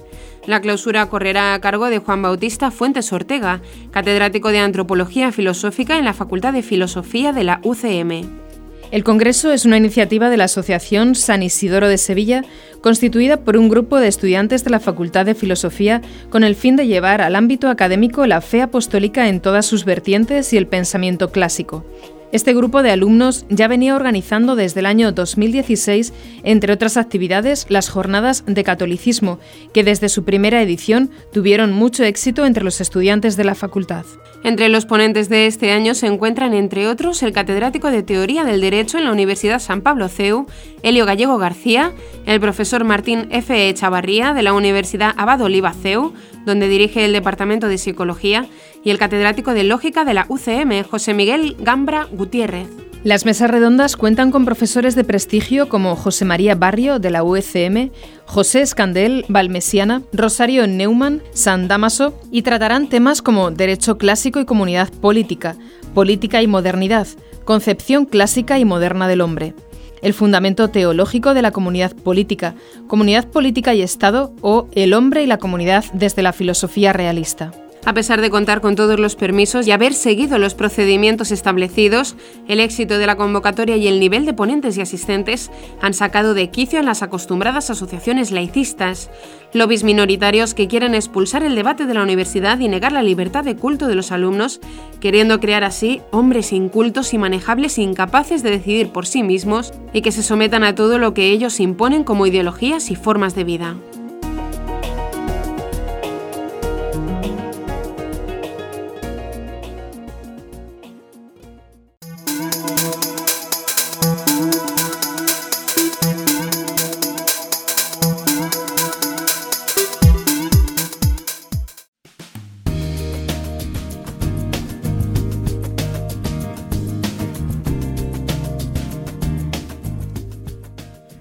La 0.47 0.61
clausura 0.61 1.07
correrá 1.07 1.55
a 1.55 1.61
cargo 1.61 1.91
de 1.91 1.99
Juan 1.99 2.23
Bautista 2.23 2.71
Fuentes 2.71 3.13
Ortega, 3.13 3.61
catedrático 3.91 4.51
de 4.53 4.61
Antropología 4.61 5.33
Filosófica 5.33 5.99
en 5.99 6.05
la 6.05 6.15
Facultad 6.15 6.53
de 6.53 6.63
Filosofía 6.63 7.33
de 7.33 7.43
la 7.43 7.61
UCM. 7.65 8.50
El 8.91 9.05
Congreso 9.05 9.53
es 9.53 9.65
una 9.65 9.77
iniciativa 9.77 10.31
de 10.31 10.37
la 10.37 10.45
Asociación 10.45 11.15
San 11.15 11.45
Isidoro 11.45 11.89
de 11.89 11.97
Sevilla, 11.97 12.43
constituida 12.81 13.37
por 13.37 13.57
un 13.57 13.69
grupo 13.69 13.99
de 13.99 14.09
estudiantes 14.09 14.65
de 14.65 14.71
la 14.71 14.81
Facultad 14.81 15.27
de 15.27 15.37
Filosofía 15.37 16.03
con 16.29 16.43
el 16.43 16.57
fin 16.57 16.75
de 16.75 16.89
llevar 16.89 17.21
al 17.21 17.37
ámbito 17.37 17.69
académico 17.69 18.27
la 18.27 18.41
fe 18.41 18.63
apostólica 18.63 19.29
en 19.29 19.41
todas 19.41 19.65
sus 19.65 19.85
vertientes 19.85 20.53
y 20.53 20.57
el 20.57 20.67
pensamiento 20.67 21.31
clásico. 21.31 21.85
Este 22.33 22.55
grupo 22.55 22.85
de 22.85 22.93
alumnos 22.93 23.45
ya 23.49 23.67
venía 23.67 23.97
organizando 23.97 24.55
desde 24.55 24.79
el 24.81 24.87
año 24.87 25.11
2016, 25.11 26.13
entre 26.45 26.73
otras 26.73 26.97
actividades, 26.97 27.67
las 27.69 27.89
jornadas 27.89 28.45
de 28.47 28.63
catolicismo, 28.63 29.41
que 29.75 29.83
desde 29.83 30.09
su 30.09 30.25
primera 30.25 30.63
edición 30.63 31.11
tuvieron 31.33 31.73
mucho 31.73 32.05
éxito 32.05 32.47
entre 32.47 32.63
los 32.63 32.81
estudiantes 32.81 33.37
de 33.37 33.43
la 33.43 33.57
facultad. 33.57 34.05
Entre 34.45 34.69
los 34.69 34.87
ponentes 34.87 35.29
de 35.29 35.47
este 35.47 35.73
año 35.73 35.95
se 35.95 36.07
encuentran, 36.07 36.55
entre 36.55 36.87
otros, 36.87 37.21
el 37.25 37.33
catedrático 37.33 37.91
de 37.91 38.05
Teoría 38.05 38.45
del 38.45 38.61
Derecho 38.61 38.97
en 38.97 39.05
la 39.05 39.13
Universidad 39.13 39.59
San 39.59 39.81
Pablo 39.81 40.09
CEU, 40.09 40.47
Helio 40.85 41.07
Gallego 41.07 41.37
García, 41.37 41.93
el 42.27 42.41
profesor 42.41 42.85
Martín 42.85 43.27
F. 43.31 43.69
E. 43.69 43.75
Chavarría 43.75 44.35
de 44.35 44.43
la 44.43 44.53
Universidad 44.53 45.15
Abad 45.17 45.43
Oliva 45.43 45.75
CEU, 45.75 46.15
donde 46.47 46.69
dirige 46.69 47.05
el 47.05 47.13
Departamento 47.13 47.67
de 47.67 47.77
Psicología, 47.77 48.47
y 48.85 48.91
el 48.91 48.99
catedrático 48.99 49.55
de 49.55 49.65
Lógica 49.65 50.05
de 50.05 50.15
la 50.15 50.27
UCM, 50.29 50.83
José 50.85 51.15
Miguel 51.15 51.57
Gambra 51.61 52.07
Gutiérrez. 52.11 52.69
Las 53.03 53.25
mesas 53.25 53.51
redondas 53.51 53.97
cuentan 53.97 54.31
con 54.31 54.45
profesores 54.45 54.95
de 54.95 55.05
prestigio 55.05 55.71
como 55.71 55.97
José 55.97 56.27
María 56.27 56.55
Barrio 56.55 56.99
de 56.99 57.11
la 57.11 57.23
UCM, 57.25 57.91
José 58.27 58.61
Escandel, 58.61 59.25
Valmesiana, 59.29 60.03
Rosario 60.13 60.67
Neumann, 60.67 61.23
San 61.33 61.67
Damaso 61.67 62.21
y 62.31 62.43
tratarán 62.43 62.89
temas 62.89 63.23
como 63.23 63.51
derecho 63.51 63.97
clásico 63.97 64.39
y 64.39 64.45
comunidad 64.45 64.93
política, 64.93 65.57
política 65.95 66.43
y 66.43 66.47
modernidad, 66.47 67.07
concepción 67.45 68.05
clásica 68.05 68.59
y 68.59 68.67
moderna 68.67 69.09
del 69.09 69.23
hombre 69.23 69.55
el 70.03 70.15
fundamento 70.15 70.69
teológico 70.69 71.35
de 71.35 71.43
la 71.43 71.51
comunidad 71.51 71.95
política, 71.95 72.55
comunidad 72.87 73.29
política 73.29 73.75
y 73.75 73.83
Estado 73.83 74.33
o 74.41 74.69
el 74.73 74.95
hombre 74.95 75.23
y 75.23 75.27
la 75.27 75.39
comunidad 75.39 75.85
desde 75.93 76.23
la 76.23 76.33
filosofía 76.33 76.93
realista. 76.93 77.53
A 77.87 77.95
pesar 77.95 78.21
de 78.21 78.29
contar 78.29 78.61
con 78.61 78.77
todos 78.77 79.01
los 79.01 79.17
permisos 79.17 79.67
y 79.67 79.71
haber 79.71 79.95
seguido 79.95 80.39
los 80.39 80.55
procedimientos 80.55 81.33
establecidos, 81.33 82.15
el 82.47 82.61
éxito 82.61 82.99
de 82.99 83.07
la 83.07 83.17
convocatoria 83.17 83.77
y 83.77 83.89
el 83.89 84.01
nivel 84.01 84.27
de 84.27 84.35
ponentes 84.35 84.77
y 84.77 84.83
asistentes 84.83 85.51
han 85.81 85.95
sacado 85.95 86.35
de 86.35 86.51
quicio 86.51 86.79
a 86.79 86.83
las 86.83 87.03
acostumbradas 87.03 87.71
asociaciones 87.71 88.33
laicistas, 88.33 89.11
lobbies 89.55 89.83
minoritarios 89.83 90.53
que 90.53 90.69
quieren 90.69 90.95
expulsar 90.95 91.43
el 91.43 91.55
debate 91.55 91.87
de 91.87 91.95
la 91.95 92.03
universidad 92.03 92.59
y 92.59 92.69
negar 92.69 92.93
la 92.93 93.03
libertad 93.03 93.45
de 93.45 93.57
culto 93.57 93.89
de 93.89 93.95
los 93.95 94.13
alumnos, 94.13 94.61
queriendo 95.01 95.41
crear 95.41 95.65
así 95.65 96.03
hombres 96.11 96.53
incultos 96.53 97.15
y 97.15 97.19
manejables 97.19 97.79
incapaces 97.79 98.43
de 98.43 98.51
decidir 98.51 98.91
por 98.91 99.07
sí 99.07 99.23
mismos 99.23 99.73
y 99.95 100.03
que 100.03 100.13
se 100.13 100.23
sometan 100.23 100.65
a 100.65 100.75
todo 100.75 100.99
lo 100.99 101.15
que 101.15 101.31
ellos 101.31 101.61
imponen 101.61 102.05
como 102.05 102.27
ideologías 102.27 102.91
y 102.91 102.95
formas 102.95 103.35
de 103.35 103.45
vida. 103.45 103.77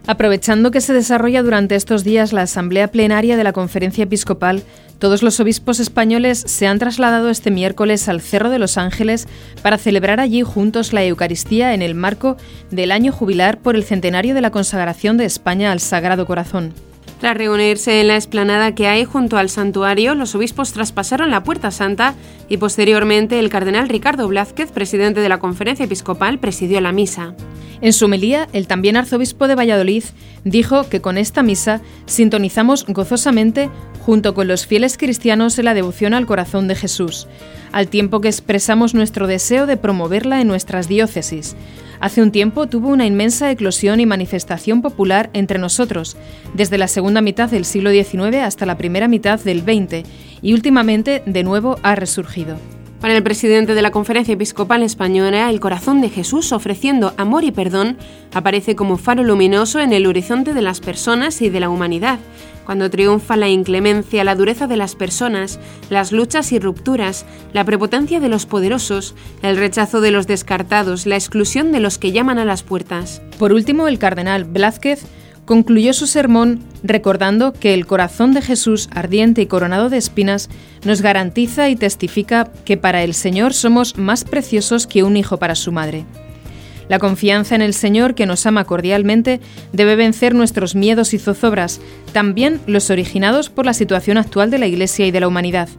Aprovechando 0.10 0.72
que 0.72 0.82
se 0.82 0.92
desarrolla 0.92 1.44
durante 1.44 1.76
estos 1.76 2.04
días 2.04 2.34
la 2.34 2.42
asamblea 2.42 2.88
plenaria 2.88 3.38
de 3.38 3.44
la 3.44 3.54
Conferencia 3.54 4.06
Episcopal, 4.06 4.64
todos 4.98 5.22
los 5.22 5.40
obispos 5.40 5.80
españoles 5.80 6.44
se 6.48 6.66
han 6.66 6.80
trasladado 6.80 7.30
este 7.30 7.52
miércoles 7.52 8.10
al 8.10 8.20
Cerro 8.20 8.50
de 8.50 8.58
los 8.58 8.80
Ángeles 8.80 9.28
para 9.62 9.78
celebrar 9.78 10.20
allí 10.20 10.42
juntos 10.42 10.94
la 10.94 11.04
Eucaristía 11.04 11.76
en 11.76 11.84
el 11.84 11.94
marco 11.94 12.38
del 12.72 12.92
año 12.92 13.12
jubilar 13.12 13.60
por 13.60 13.76
el 13.76 13.84
centenario 13.84 14.34
de 14.34 14.42
la 14.42 14.50
consagración 14.50 15.16
de 15.16 15.26
España 15.26 15.72
al 15.72 15.80
Sagrado 15.80 16.26
Corazón. 16.26 16.74
Tras 17.20 17.36
reunirse 17.36 18.00
en 18.00 18.08
la 18.08 18.16
explanada 18.16 18.74
que 18.74 18.88
hay 18.88 19.04
junto 19.04 19.38
al 19.38 19.50
santuario, 19.50 20.16
los 20.16 20.36
obispos 20.36 20.72
traspasaron 20.72 21.32
la 21.32 21.44
Puerta 21.44 21.70
Santa 21.70 22.16
y 22.48 22.56
posteriormente 22.56 23.40
el 23.40 23.50
cardenal 23.50 23.90
Ricardo 23.90 24.26
Blázquez, 24.30 24.72
presidente 24.72 25.20
de 25.20 25.28
la 25.28 25.40
Conferencia 25.40 25.84
Episcopal, 25.84 26.40
presidió 26.40 26.80
la 26.80 26.94
misa. 26.94 27.36
En 27.82 27.92
su 27.92 28.06
homilía, 28.06 28.48
el 28.54 28.68
también 28.68 28.96
arzobispo 28.96 29.50
de 29.50 29.56
Valladolid 29.56 30.04
dijo 30.46 30.88
que 30.88 31.02
con 31.02 31.18
esta 31.18 31.44
misa 31.44 31.82
sintonizamos 32.06 32.86
gozosamente 32.88 33.70
junto 34.06 34.34
con 34.34 34.48
los 34.48 34.66
fieles 34.66 34.98
cristianos 34.98 35.60
en 35.60 35.66
la 35.66 35.74
devoción 35.74 36.14
al 36.14 36.26
corazón 36.26 36.70
de 36.70 36.76
Jesús, 36.76 37.28
al 37.74 37.90
tiempo 37.90 38.22
que 38.22 38.30
expresamos 38.30 38.94
nuestro 38.94 39.28
deseo 39.28 39.66
de 39.66 39.76
promoverla 39.76 40.40
en 40.40 40.48
nuestras 40.48 40.88
diócesis. 40.88 41.56
Hace 42.00 42.22
un 42.22 42.32
tiempo 42.32 42.68
tuvo 42.68 42.88
una 42.88 43.06
inmensa 43.06 43.52
eclosión 43.52 44.00
y 44.00 44.06
manifestación 44.06 44.82
popular 44.82 45.30
entre 45.34 45.60
nosotros, 45.60 46.16
desde 46.54 46.78
la 46.78 46.88
segunda 46.88 47.22
mitad 47.22 47.50
del 47.50 47.66
siglo 47.66 47.92
XIX 47.92 48.38
hasta 48.38 48.66
la 48.66 48.78
primera 48.78 49.10
mitad 49.10 49.40
del 49.40 49.62
XX, 49.62 50.08
y 50.42 50.54
últimamente 50.54 51.22
de 51.26 51.44
nuevo 51.44 51.78
ha 51.84 51.96
resurgido. 51.96 52.58
Para 53.02 53.16
el 53.16 53.24
presidente 53.24 53.76
de 53.76 53.82
la 53.82 53.92
Conferencia 53.92 54.34
Episcopal 54.34 54.84
Española, 54.84 55.50
el 55.50 55.60
corazón 55.60 56.02
de 56.02 56.10
Jesús 56.10 56.52
ofreciendo 56.52 57.14
amor 57.18 57.46
y 57.46 57.52
perdón 57.52 57.98
aparece 58.34 58.76
como 58.76 58.98
faro 58.98 59.24
luminoso 59.24 59.80
en 59.80 59.94
el 59.94 60.06
horizonte 60.06 60.54
de 60.54 60.62
las 60.62 60.82
personas 60.82 61.42
y 61.42 61.50
de 61.50 61.62
la 61.62 61.70
humanidad, 61.70 62.20
cuando 62.66 62.90
triunfa 62.90 63.36
la 63.36 63.50
inclemencia, 63.50 64.24
la 64.24 64.36
dureza 64.36 64.68
de 64.68 64.78
las 64.78 64.96
personas, 64.96 65.60
las 65.90 66.12
luchas 66.12 66.52
y 66.52 66.60
rupturas, 66.60 67.26
la 67.54 67.64
prepotencia 67.64 68.20
de 68.20 68.30
los 68.30 68.46
poderosos, 68.46 69.16
el 69.42 69.58
rechazo 69.58 70.02
de 70.02 70.12
los 70.12 70.28
descartados, 70.28 71.06
la 71.06 71.16
exclusión 71.16 71.72
de 71.72 71.80
los 71.80 71.98
que 71.98 72.12
llaman 72.12 72.40
a 72.40 72.46
las 72.46 72.64
puertas. 72.64 73.22
Por 73.38 73.54
último, 73.54 73.88
el 73.88 74.00
cardenal 74.00 74.46
Blázquez 74.46 75.06
concluyó 75.46 75.94
su 75.94 76.06
sermón 76.06 76.60
recordando 76.84 77.54
que 77.54 77.74
el 77.74 77.88
corazón 77.88 78.34
de 78.34 78.44
Jesús, 78.44 78.88
ardiente 78.94 79.42
y 79.42 79.48
coronado 79.48 79.90
de 79.90 79.98
espinas, 79.98 80.48
nos 80.86 81.02
garantiza 81.02 81.70
y 81.70 81.76
testifica 81.76 82.52
que 82.66 82.78
para 82.78 83.04
el 83.04 83.16
Señor 83.16 83.56
somos 83.56 83.98
más 83.98 84.26
preciosos 84.26 84.86
que 84.86 85.02
un 85.02 85.18
hijo 85.18 85.38
para 85.38 85.56
su 85.56 85.72
madre. 85.72 86.06
La 86.90 87.00
confianza 87.00 87.56
en 87.56 87.62
el 87.62 87.74
Señor, 87.74 88.16
que 88.16 88.26
nos 88.26 88.46
ama 88.46 88.66
cordialmente, 88.66 89.40
debe 89.72 89.96
vencer 89.96 90.36
nuestros 90.36 90.76
miedos 90.76 91.14
y 91.14 91.20
zozobras, 91.20 91.80
también 92.12 92.60
los 92.68 92.90
originados 92.90 93.50
por 93.50 93.66
la 93.66 93.74
situación 93.74 94.18
actual 94.18 94.52
de 94.52 94.60
la 94.60 94.68
Iglesia 94.68 95.08
y 95.08 95.12
de 95.12 95.22
la 95.22 95.28
humanidad. 95.30 95.70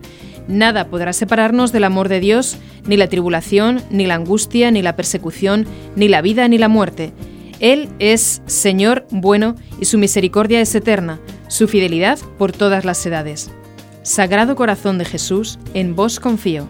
Nada 0.48 0.86
podrá 0.86 1.12
separarnos 1.12 1.72
del 1.72 1.84
amor 1.84 2.08
de 2.08 2.20
Dios, 2.20 2.56
ni 2.86 2.96
la 2.96 3.08
tribulación, 3.08 3.82
ni 3.90 4.06
la 4.06 4.14
angustia, 4.14 4.70
ni 4.70 4.80
la 4.80 4.96
persecución, 4.96 5.66
ni 5.96 6.08
la 6.08 6.22
vida, 6.22 6.48
ni 6.48 6.56
la 6.56 6.68
muerte 6.68 7.12
él 7.60 7.90
es 7.98 8.42
Señor 8.46 9.06
bueno 9.10 9.54
y 9.78 9.84
su 9.84 9.98
misericordia 9.98 10.60
es 10.60 10.74
eterna, 10.74 11.20
su 11.48 11.68
fidelidad 11.68 12.18
por 12.38 12.52
todas 12.52 12.84
las 12.84 13.04
edades. 13.04 13.50
Sagrado 14.02 14.56
Corazón 14.56 14.96
de 14.96 15.04
Jesús, 15.04 15.58
en 15.74 15.94
vos 15.94 16.18
confío. 16.20 16.68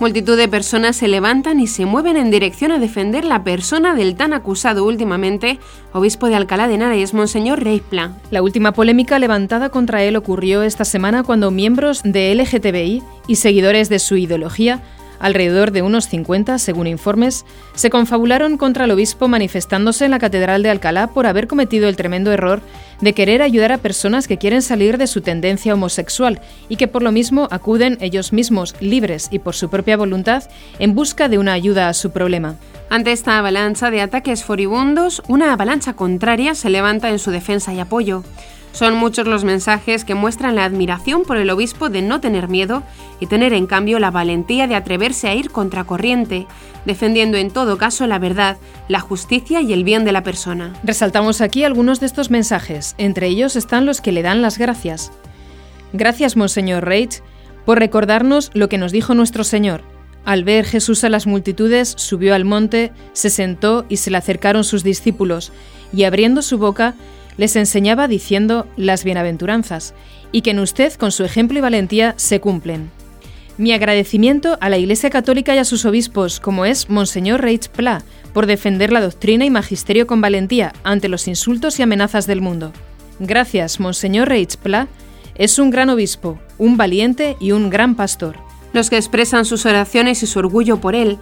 Multitud 0.00 0.38
de 0.38 0.48
personas 0.48 0.96
se 0.96 1.08
levantan 1.08 1.60
y 1.60 1.66
se 1.66 1.84
mueven 1.84 2.16
en 2.16 2.30
dirección 2.30 2.72
a 2.72 2.78
defender 2.78 3.22
la 3.22 3.44
persona 3.44 3.94
del 3.94 4.14
tan 4.14 4.32
acusado 4.32 4.86
últimamente 4.86 5.58
obispo 5.92 6.26
de 6.26 6.36
Alcalá 6.36 6.68
de 6.68 6.76
Henares, 6.76 7.12
Monseñor 7.12 7.62
Reipla. 7.62 8.14
La 8.30 8.40
última 8.40 8.72
polémica 8.72 9.18
levantada 9.18 9.68
contra 9.68 10.02
él 10.02 10.16
ocurrió 10.16 10.62
esta 10.62 10.86
semana 10.86 11.22
cuando 11.22 11.50
miembros 11.50 12.00
de 12.02 12.34
LGTBI 12.34 13.02
y 13.26 13.36
seguidores 13.36 13.90
de 13.90 13.98
su 13.98 14.16
ideología 14.16 14.82
alrededor 15.20 15.70
de 15.70 15.82
unos 15.82 16.08
50, 16.08 16.58
según 16.58 16.88
informes, 16.88 17.44
se 17.74 17.90
confabularon 17.90 18.56
contra 18.56 18.86
el 18.86 18.90
obispo 18.90 19.28
manifestándose 19.28 20.06
en 20.06 20.10
la 20.10 20.18
Catedral 20.18 20.64
de 20.64 20.70
Alcalá 20.70 21.06
por 21.08 21.26
haber 21.26 21.46
cometido 21.46 21.88
el 21.88 21.96
tremendo 21.96 22.32
error 22.32 22.62
de 23.00 23.12
querer 23.12 23.42
ayudar 23.42 23.70
a 23.70 23.78
personas 23.78 24.26
que 24.26 24.38
quieren 24.38 24.62
salir 24.62 24.98
de 24.98 25.06
su 25.06 25.20
tendencia 25.20 25.74
homosexual 25.74 26.40
y 26.68 26.76
que 26.76 26.88
por 26.88 27.02
lo 27.02 27.12
mismo 27.12 27.46
acuden 27.50 27.98
ellos 28.00 28.32
mismos, 28.32 28.74
libres 28.80 29.28
y 29.30 29.38
por 29.38 29.54
su 29.54 29.70
propia 29.70 29.96
voluntad, 29.96 30.44
en 30.78 30.94
busca 30.94 31.28
de 31.28 31.38
una 31.38 31.52
ayuda 31.52 31.88
a 31.88 31.94
su 31.94 32.10
problema. 32.10 32.56
Ante 32.88 33.12
esta 33.12 33.38
avalancha 33.38 33.90
de 33.90 34.00
ataques 34.00 34.42
furibundos, 34.42 35.22
una 35.28 35.52
avalancha 35.52 35.92
contraria 35.92 36.56
se 36.56 36.70
levanta 36.70 37.10
en 37.10 37.20
su 37.20 37.30
defensa 37.30 37.72
y 37.72 37.78
apoyo. 37.78 38.24
Son 38.72 38.94
muchos 38.94 39.26
los 39.26 39.44
mensajes 39.44 40.04
que 40.04 40.14
muestran 40.14 40.54
la 40.54 40.64
admiración 40.64 41.22
por 41.22 41.36
el 41.36 41.50
obispo 41.50 41.90
de 41.90 42.02
no 42.02 42.20
tener 42.20 42.48
miedo 42.48 42.82
y 43.18 43.26
tener 43.26 43.52
en 43.52 43.66
cambio 43.66 43.98
la 43.98 44.10
valentía 44.10 44.66
de 44.68 44.76
atreverse 44.76 45.28
a 45.28 45.34
ir 45.34 45.50
contracorriente, 45.50 46.46
defendiendo 46.84 47.36
en 47.36 47.50
todo 47.50 47.78
caso 47.78 48.06
la 48.06 48.18
verdad, 48.18 48.56
la 48.88 49.00
justicia 49.00 49.60
y 49.60 49.72
el 49.72 49.84
bien 49.84 50.04
de 50.04 50.12
la 50.12 50.22
persona. 50.22 50.72
Resaltamos 50.84 51.40
aquí 51.40 51.64
algunos 51.64 52.00
de 52.00 52.06
estos 52.06 52.30
mensajes, 52.30 52.94
entre 52.96 53.26
ellos 53.26 53.56
están 53.56 53.86
los 53.86 54.00
que 54.00 54.12
le 54.12 54.22
dan 54.22 54.40
las 54.40 54.56
gracias. 54.56 55.12
Gracias, 55.92 56.36
Monseñor 56.36 56.84
Reich, 56.84 57.22
por 57.64 57.78
recordarnos 57.78 58.50
lo 58.54 58.68
que 58.68 58.78
nos 58.78 58.92
dijo 58.92 59.14
nuestro 59.14 59.42
Señor. 59.42 59.82
Al 60.24 60.44
ver 60.44 60.64
Jesús 60.64 61.02
a 61.02 61.08
las 61.08 61.26
multitudes, 61.26 61.94
subió 61.96 62.34
al 62.34 62.44
monte, 62.44 62.92
se 63.12 63.30
sentó 63.30 63.86
y 63.88 63.96
se 63.96 64.10
le 64.10 64.18
acercaron 64.18 64.64
sus 64.64 64.84
discípulos, 64.84 65.50
y 65.92 66.04
abriendo 66.04 66.42
su 66.42 66.58
boca, 66.58 66.94
les 67.40 67.56
enseñaba 67.56 68.06
diciendo 68.06 68.66
las 68.76 69.02
bienaventuranzas, 69.02 69.94
y 70.30 70.42
que 70.42 70.50
en 70.50 70.58
usted, 70.58 70.92
con 70.92 71.10
su 71.10 71.24
ejemplo 71.24 71.56
y 71.56 71.62
valentía, 71.62 72.12
se 72.18 72.38
cumplen. 72.38 72.90
Mi 73.56 73.72
agradecimiento 73.72 74.58
a 74.60 74.68
la 74.68 74.76
Iglesia 74.76 75.08
Católica 75.08 75.54
y 75.54 75.58
a 75.58 75.64
sus 75.64 75.86
obispos, 75.86 76.38
como 76.38 76.66
es 76.66 76.90
Monseñor 76.90 77.40
Reitz 77.40 77.68
Pla, 77.68 78.04
por 78.34 78.44
defender 78.44 78.92
la 78.92 79.00
doctrina 79.00 79.46
y 79.46 79.50
magisterio 79.50 80.06
con 80.06 80.20
valentía 80.20 80.74
ante 80.84 81.08
los 81.08 81.28
insultos 81.28 81.78
y 81.78 81.82
amenazas 81.82 82.26
del 82.26 82.42
mundo. 82.42 82.74
Gracias, 83.20 83.80
Monseñor 83.80 84.28
Reitz 84.28 84.58
Pla, 84.58 84.88
es 85.34 85.58
un 85.58 85.70
gran 85.70 85.88
obispo, 85.88 86.38
un 86.58 86.76
valiente 86.76 87.38
y 87.40 87.52
un 87.52 87.70
gran 87.70 87.94
pastor. 87.94 88.36
Los 88.74 88.90
que 88.90 88.98
expresan 88.98 89.46
sus 89.46 89.64
oraciones 89.64 90.22
y 90.22 90.26
su 90.26 90.40
orgullo 90.40 90.78
por 90.78 90.94
él, 90.94 91.18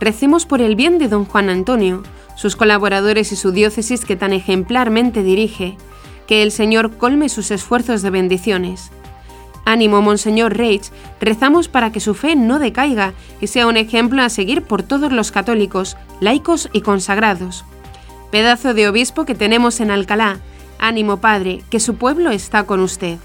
recemos 0.00 0.46
por 0.46 0.62
el 0.62 0.74
bien 0.74 0.98
de 0.98 1.06
don 1.06 1.26
Juan 1.26 1.48
Antonio, 1.48 2.02
sus 2.40 2.56
colaboradores 2.56 3.32
y 3.32 3.36
su 3.36 3.52
diócesis 3.52 4.06
que 4.06 4.16
tan 4.16 4.32
ejemplarmente 4.32 5.22
dirige, 5.22 5.76
que 6.26 6.42
el 6.42 6.52
Señor 6.52 6.96
colme 6.96 7.28
sus 7.28 7.50
esfuerzos 7.50 8.00
de 8.00 8.08
bendiciones. 8.08 8.90
Ánimo, 9.66 10.00
Monseñor 10.00 10.56
Reich, 10.56 10.90
rezamos 11.20 11.68
para 11.68 11.92
que 11.92 12.00
su 12.00 12.14
fe 12.14 12.36
no 12.36 12.58
decaiga 12.58 13.12
y 13.42 13.48
sea 13.48 13.66
un 13.66 13.76
ejemplo 13.76 14.22
a 14.22 14.30
seguir 14.30 14.62
por 14.62 14.82
todos 14.82 15.12
los 15.12 15.32
católicos, 15.32 15.98
laicos 16.22 16.70
y 16.72 16.80
consagrados. 16.80 17.66
Pedazo 18.30 18.72
de 18.72 18.88
obispo 18.88 19.26
que 19.26 19.34
tenemos 19.34 19.78
en 19.80 19.90
Alcalá, 19.90 20.40
ánimo, 20.78 21.18
Padre, 21.18 21.62
que 21.68 21.78
su 21.78 21.96
pueblo 21.96 22.30
está 22.30 22.62
con 22.62 22.80
usted. 22.80 23.18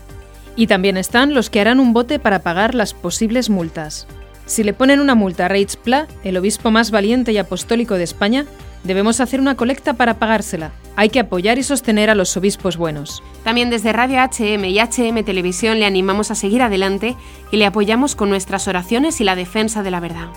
Y 0.58 0.68
también 0.68 0.98
están 0.98 1.34
los 1.34 1.50
que 1.50 1.62
harán 1.62 1.80
un 1.80 1.94
bote 1.94 2.20
para 2.20 2.40
pagar 2.40 2.76
las 2.76 2.94
posibles 2.94 3.50
multas. 3.50 4.08
Si 4.46 4.64
le 4.64 4.74
ponen 4.74 5.00
una 5.00 5.16
multa 5.16 5.46
a 5.46 5.48
Reitz 5.48 5.76
Pla, 5.76 6.08
el 6.24 6.38
obispo 6.38 6.72
más 6.72 6.92
valiente 6.92 7.32
y 7.32 7.38
apostólico 7.38 7.96
de 7.96 8.04
España, 8.04 8.46
Debemos 8.86 9.20
hacer 9.20 9.42
una 9.42 9.56
colecta 9.56 9.94
para 9.94 10.20
pagársela. 10.20 10.72
Hay 10.96 11.10
que 11.10 11.20
apoyar 11.20 11.58
y 11.58 11.64
sostener 11.64 12.12
a 12.12 12.16
los 12.16 12.38
obispos 12.38 12.78
buenos. 12.78 13.24
También 13.44 13.72
desde 13.72 13.92
Radio 13.92 14.20
HM 14.20 14.64
y 14.66 14.80
HM 14.80 15.26
Televisión 15.26 15.80
le 15.80 15.88
animamos 15.88 16.30
a 16.30 16.36
seguir 16.36 16.62
adelante 16.62 17.16
y 17.52 17.58
le 17.58 17.66
apoyamos 17.66 18.16
con 18.16 18.30
nuestras 18.30 18.68
oraciones 18.68 19.20
y 19.22 19.24
la 19.24 19.36
defensa 19.36 19.82
de 19.82 19.90
la 19.90 20.00
verdad. 20.00 20.28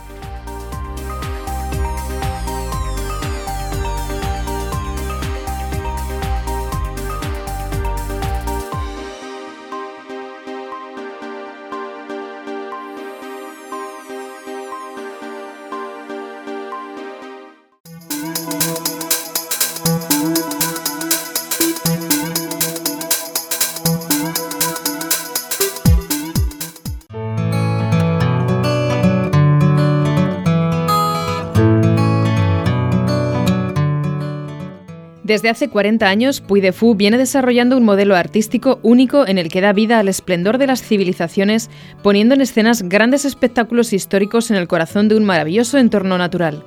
Desde 35.29 35.51
hace 35.51 35.69
40 35.69 36.09
años, 36.09 36.41
Puy 36.41 36.63
de 36.63 36.73
Fou 36.73 36.95
viene 36.95 37.19
desarrollando 37.19 37.77
un 37.77 37.85
modelo 37.85 38.17
artístico 38.17 38.81
único 38.83 39.27
en 39.27 39.37
el 39.37 39.51
que 39.51 39.61
da 39.61 39.75
vida 39.75 39.99
al 39.99 40.09
esplendor 40.09 40.57
de 40.57 40.67
las 40.67 40.81
civilizaciones, 40.81 41.69
poniendo 42.03 42.35
en 42.35 42.41
escenas 42.41 42.81
grandes 42.81 43.27
espectáculos 43.27 43.93
históricos 43.93 44.51
en 44.51 44.57
el 44.57 44.67
corazón 44.67 45.07
de 45.07 45.17
un 45.17 45.25
maravilloso 45.25 45.77
entorno 45.77 46.17
natural. 46.17 46.65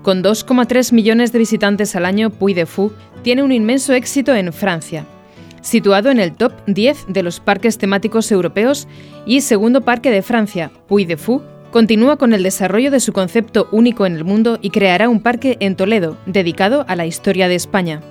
Con 0.00 0.22
2,3 0.24 0.94
millones 0.94 1.30
de 1.32 1.40
visitantes 1.40 1.94
al 1.94 2.06
año, 2.06 2.30
Puy 2.30 2.54
de 2.54 2.64
Fou 2.64 2.90
tiene 3.22 3.42
un 3.42 3.52
inmenso 3.52 3.92
éxito 3.92 4.34
en 4.34 4.50
Francia. 4.54 5.04
Situado 5.60 6.10
en 6.10 6.20
el 6.20 6.32
top 6.32 6.54
10 6.68 7.04
de 7.08 7.22
los 7.22 7.38
parques 7.38 7.76
temáticos 7.76 8.32
europeos 8.32 8.88
y 9.26 9.42
segundo 9.42 9.82
parque 9.82 10.10
de 10.10 10.22
Francia, 10.22 10.70
Puy 10.88 11.04
de 11.04 11.18
Fou 11.18 11.42
Continúa 11.70 12.16
con 12.16 12.32
el 12.32 12.42
desarrollo 12.42 12.90
de 12.90 12.98
su 12.98 13.12
concepto 13.12 13.68
único 13.70 14.04
en 14.04 14.16
el 14.16 14.24
mundo 14.24 14.58
y 14.60 14.70
creará 14.70 15.08
un 15.08 15.20
parque 15.20 15.56
en 15.60 15.76
Toledo, 15.76 16.16
dedicado 16.26 16.84
a 16.88 16.96
la 16.96 17.06
historia 17.06 17.46
de 17.46 17.54
España. 17.54 18.02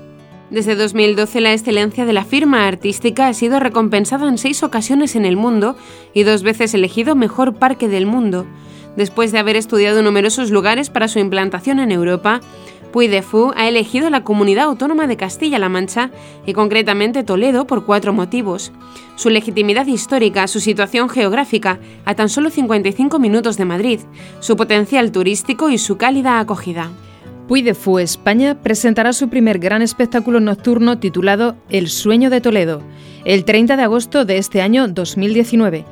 Desde 0.49 0.75
2012 0.75 1.41
la 1.41 1.51
excelencia 1.51 2.05
de 2.05 2.13
la 2.13 2.23
firma 2.23 2.67
artística 2.67 3.27
ha 3.27 3.33
sido 3.33 3.59
recompensada 3.59 4.29
en 4.29 4.37
seis 4.37 4.63
ocasiones 4.63 5.17
en 5.17 5.25
el 5.25 5.35
mundo 5.35 5.75
y 6.13 6.23
dos 6.23 6.41
veces 6.41 6.73
elegido 6.73 7.15
mejor 7.15 7.55
parque 7.55 7.89
del 7.89 8.05
mundo. 8.05 8.47
Después 8.95 9.33
de 9.33 9.39
haber 9.39 9.57
estudiado 9.57 10.01
numerosos 10.03 10.51
lugares 10.51 10.89
para 10.89 11.09
su 11.09 11.19
implantación 11.19 11.81
en 11.81 11.91
Europa, 11.91 12.39
Puy 12.91 13.07
de 13.07 13.21
Fou 13.21 13.53
ha 13.55 13.67
elegido 13.67 14.09
la 14.09 14.23
comunidad 14.23 14.65
autónoma 14.65 15.05
de 15.05 15.17
Castilla-La 15.17 15.69
Mancha 15.69 16.09
y 16.45 16.53
concretamente 16.53 17.23
Toledo 17.23 17.67
por 17.67 17.85
cuatro 17.85 18.13
motivos. 18.13 18.71
Su 19.15 19.29
legitimidad 19.29 19.85
histórica, 19.85 20.47
su 20.47 20.59
situación 20.59 21.07
geográfica, 21.09 21.79
a 22.05 22.15
tan 22.15 22.29
solo 22.29 22.49
55 22.49 23.19
minutos 23.19 23.57
de 23.57 23.65
Madrid, 23.65 23.99
su 24.39 24.55
potencial 24.55 25.11
turístico 25.11 25.69
y 25.69 25.77
su 25.77 25.97
cálida 25.97 26.39
acogida. 26.39 26.89
Puy 27.47 27.61
de 27.61 27.75
Fou 27.75 27.99
España 27.99 28.59
presentará 28.61 29.13
su 29.13 29.29
primer 29.29 29.59
gran 29.59 29.81
espectáculo 29.81 30.39
nocturno 30.39 30.99
titulado 30.99 31.55
El 31.69 31.89
sueño 31.89 32.29
de 32.29 32.41
Toledo, 32.41 32.81
el 33.23 33.45
30 33.45 33.77
de 33.77 33.83
agosto 33.83 34.25
de 34.25 34.37
este 34.37 34.61
año 34.61 34.87
2019 34.87 35.85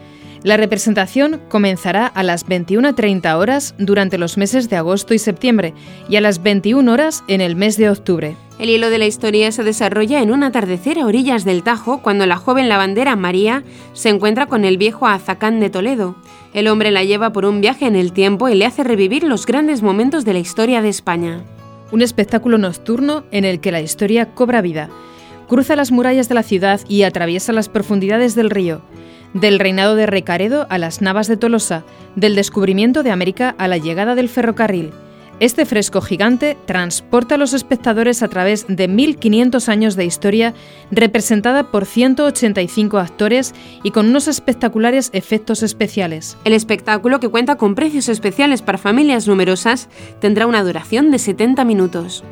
la 0.44 0.58
representación 0.58 1.42
comenzará 1.50 2.08
a 2.08 2.24
las 2.24 2.46
21.30 2.46 3.36
horas 3.38 3.76
durante 3.78 4.18
los 4.18 4.38
meses 4.38 4.70
de 4.70 4.76
agosto 4.76 5.14
y 5.14 5.20
septiembre 5.20 5.74
y 6.10 6.16
a 6.16 6.22
las 6.22 6.42
21 6.42 6.92
horas 6.92 7.24
en 7.28 7.42
el 7.42 7.56
mes 7.56 7.78
de 7.78 7.90
octubre. 7.90 8.36
El 8.60 8.70
hilo 8.70 8.90
de 8.90 8.98
la 8.98 9.06
historia 9.06 9.52
se 9.52 9.64
desarrolla 9.64 10.22
en 10.22 10.32
un 10.32 10.44
atardecer 10.44 10.98
a 10.98 11.06
orillas 11.06 11.46
del 11.46 11.62
Tajo 11.62 12.02
cuando 12.02 12.26
la 12.26 12.38
joven 12.38 12.70
lavandera 12.70 13.16
María 13.16 13.64
se 13.94 14.10
encuentra 14.10 14.48
con 14.48 14.66
el 14.66 14.78
viejo 14.78 15.06
Azacán 15.06 15.60
de 15.60 15.70
Toledo. 15.70 16.16
El 16.54 16.68
hombre 16.68 16.90
la 16.90 17.04
lleva 17.04 17.32
por 17.32 17.46
un 17.46 17.62
viaje 17.62 17.86
en 17.86 17.96
el 17.96 18.14
tiempo 18.14 18.50
y 18.50 18.56
le 18.56 18.66
hace 18.66 18.84
revivir 18.84 19.24
los 19.24 19.46
grandes 19.46 19.84
momentos 19.84 20.26
de 20.26 20.34
la 20.34 20.40
historia 20.40 20.82
de 20.82 20.90
España. 20.90 21.44
Un 21.92 22.02
espectáculo 22.02 22.58
nocturno 22.58 23.26
en 23.32 23.46
el 23.46 23.60
que 23.60 23.72
la 23.72 23.82
historia 23.82 24.34
cobra 24.34 24.62
vida. 24.62 24.90
Cruza 25.48 25.76
las 25.76 25.92
murallas 25.92 26.30
de 26.30 26.36
la 26.36 26.44
ciudad 26.44 26.82
y 26.88 27.04
atraviesa 27.04 27.54
las 27.54 27.70
profundidades 27.70 28.36
del 28.36 28.50
río 28.50 28.82
del 29.34 29.60
reinado 29.60 29.96
de 29.96 30.06
Recaredo 30.06 30.68
a 30.70 30.78
las 30.78 31.02
Navas 31.02 31.28
de 31.28 31.38
Tolosa, 31.38 31.84
del 32.16 32.36
descubrimiento 32.36 33.04
de 33.04 33.12
América 33.12 33.56
a 33.58 33.68
la 33.68 33.78
llegada 33.78 34.16
del 34.16 34.30
ferrocarril. 34.30 34.92
Este 35.40 35.68
fresco 35.68 36.02
gigante 36.02 36.58
transporta 36.66 37.36
a 37.36 37.38
los 37.38 37.54
espectadores 37.54 38.24
a 38.24 38.28
través 38.28 38.66
de 38.68 38.88
1500 38.88 39.70
años 39.70 39.96
de 39.96 40.06
historia 40.06 40.56
representada 40.90 41.70
por 41.70 41.86
185 41.86 42.98
actores 42.98 43.54
y 43.84 43.92
con 43.92 44.08
unos 44.08 44.28
espectaculares 44.28 45.12
efectos 45.14 45.62
especiales. 45.62 46.38
El 46.44 46.54
espectáculo, 46.54 47.20
que 47.20 47.30
cuenta 47.30 47.56
con 47.56 47.76
precios 47.76 48.10
especiales 48.10 48.64
para 48.64 48.80
familias 48.80 49.28
numerosas, 49.28 49.90
tendrá 50.20 50.48
una 50.48 50.64
duración 50.64 51.12
de 51.12 51.20
70 51.20 51.64
minutos. 51.66 52.24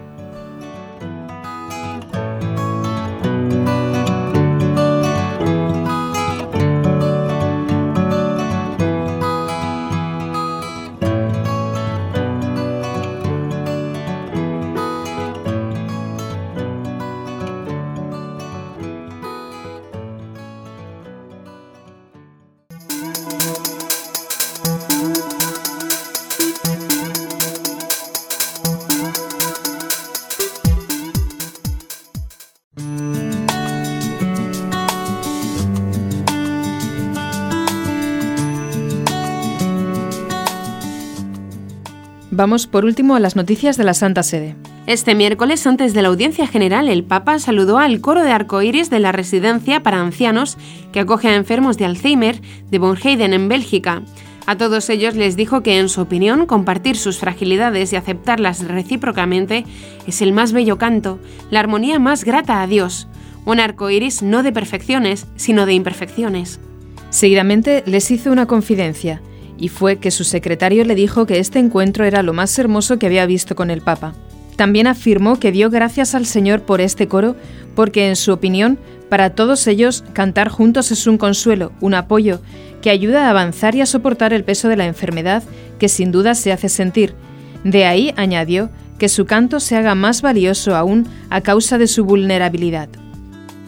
Vamos 42.35 42.67
por 42.67 42.83
último 42.83 43.15
a 43.15 43.19
las 43.19 43.35
noticias 43.35 43.77
de 43.77 43.85
la 43.85 43.93
Santa 43.93 44.21
Sede. 44.21 44.55
Este 44.87 45.15
miércoles, 45.15 45.65
antes 45.65 45.93
de 45.93 46.01
la 46.01 46.09
audiencia 46.09 46.47
general, 46.47 46.89
el 46.89 47.03
Papa 47.03 47.39
saludó 47.39 47.79
al 47.79 48.01
coro 48.01 48.23
de 48.23 48.31
arcoíris 48.31 48.89
de 48.89 48.99
la 48.99 49.11
residencia 49.11 49.81
para 49.81 50.01
ancianos 50.01 50.57
que 50.91 50.99
acoge 50.99 51.29
a 51.29 51.35
enfermos 51.35 51.77
de 51.77 51.85
Alzheimer 51.85 52.41
de 52.69 52.77
Bonheiden 52.77 53.33
en 53.33 53.47
Bélgica. 53.47 54.01
A 54.47 54.57
todos 54.57 54.89
ellos 54.89 55.15
les 55.15 55.35
dijo 55.35 55.63
que, 55.63 55.79
en 55.79 55.89
su 55.89 56.01
opinión, 56.01 56.45
compartir 56.45 56.97
sus 56.97 57.17
fragilidades 57.17 57.93
y 57.93 57.95
aceptarlas 57.95 58.67
recíprocamente 58.67 59.65
es 60.05 60.21
el 60.21 60.33
más 60.33 60.51
bello 60.51 60.77
canto, 60.77 61.19
la 61.49 61.61
armonía 61.61 61.99
más 61.99 62.25
grata 62.25 62.61
a 62.61 62.67
Dios. 62.67 63.07
Un 63.45 63.59
arco 63.59 63.89
iris 63.89 64.21
no 64.21 64.43
de 64.43 64.51
perfecciones, 64.51 65.25
sino 65.35 65.65
de 65.65 65.73
imperfecciones. 65.73 66.59
Seguidamente 67.09 67.81
les 67.85 68.11
hizo 68.11 68.31
una 68.31 68.45
confidencia, 68.45 69.21
y 69.57 69.69
fue 69.69 69.97
que 69.97 70.11
su 70.11 70.23
secretario 70.23 70.83
le 70.85 70.95
dijo 70.95 71.25
que 71.25 71.39
este 71.39 71.59
encuentro 71.59 72.05
era 72.05 72.23
lo 72.23 72.33
más 72.33 72.57
hermoso 72.59 72.99
que 72.99 73.05
había 73.05 73.25
visto 73.25 73.55
con 73.55 73.69
el 73.69 73.81
Papa. 73.81 74.13
También 74.55 74.87
afirmó 74.87 75.39
que 75.39 75.51
dio 75.51 75.69
gracias 75.69 76.15
al 76.15 76.25
Señor 76.25 76.61
por 76.61 76.81
este 76.81 77.07
coro, 77.07 77.35
porque 77.75 78.07
en 78.07 78.15
su 78.15 78.31
opinión, 78.31 78.79
para 79.09 79.31
todos 79.31 79.67
ellos, 79.67 80.03
cantar 80.13 80.49
juntos 80.49 80.91
es 80.91 81.07
un 81.07 81.17
consuelo, 81.17 81.71
un 81.81 81.93
apoyo, 81.93 82.41
que 82.81 82.89
ayuda 82.89 83.27
a 83.27 83.29
avanzar 83.31 83.75
y 83.75 83.81
a 83.81 83.85
soportar 83.85 84.33
el 84.33 84.43
peso 84.43 84.69
de 84.69 84.77
la 84.77 84.85
enfermedad 84.85 85.43
que 85.79 85.89
sin 85.89 86.11
duda 86.11 86.35
se 86.35 86.51
hace 86.51 86.69
sentir. 86.69 87.13
De 87.63 87.85
ahí, 87.85 88.13
añadió, 88.15 88.69
que 88.97 89.09
su 89.09 89.25
canto 89.25 89.59
se 89.59 89.75
haga 89.75 89.95
más 89.95 90.21
valioso 90.21 90.75
aún 90.75 91.07
a 91.29 91.41
causa 91.41 91.77
de 91.77 91.87
su 91.87 92.05
vulnerabilidad. 92.05 92.89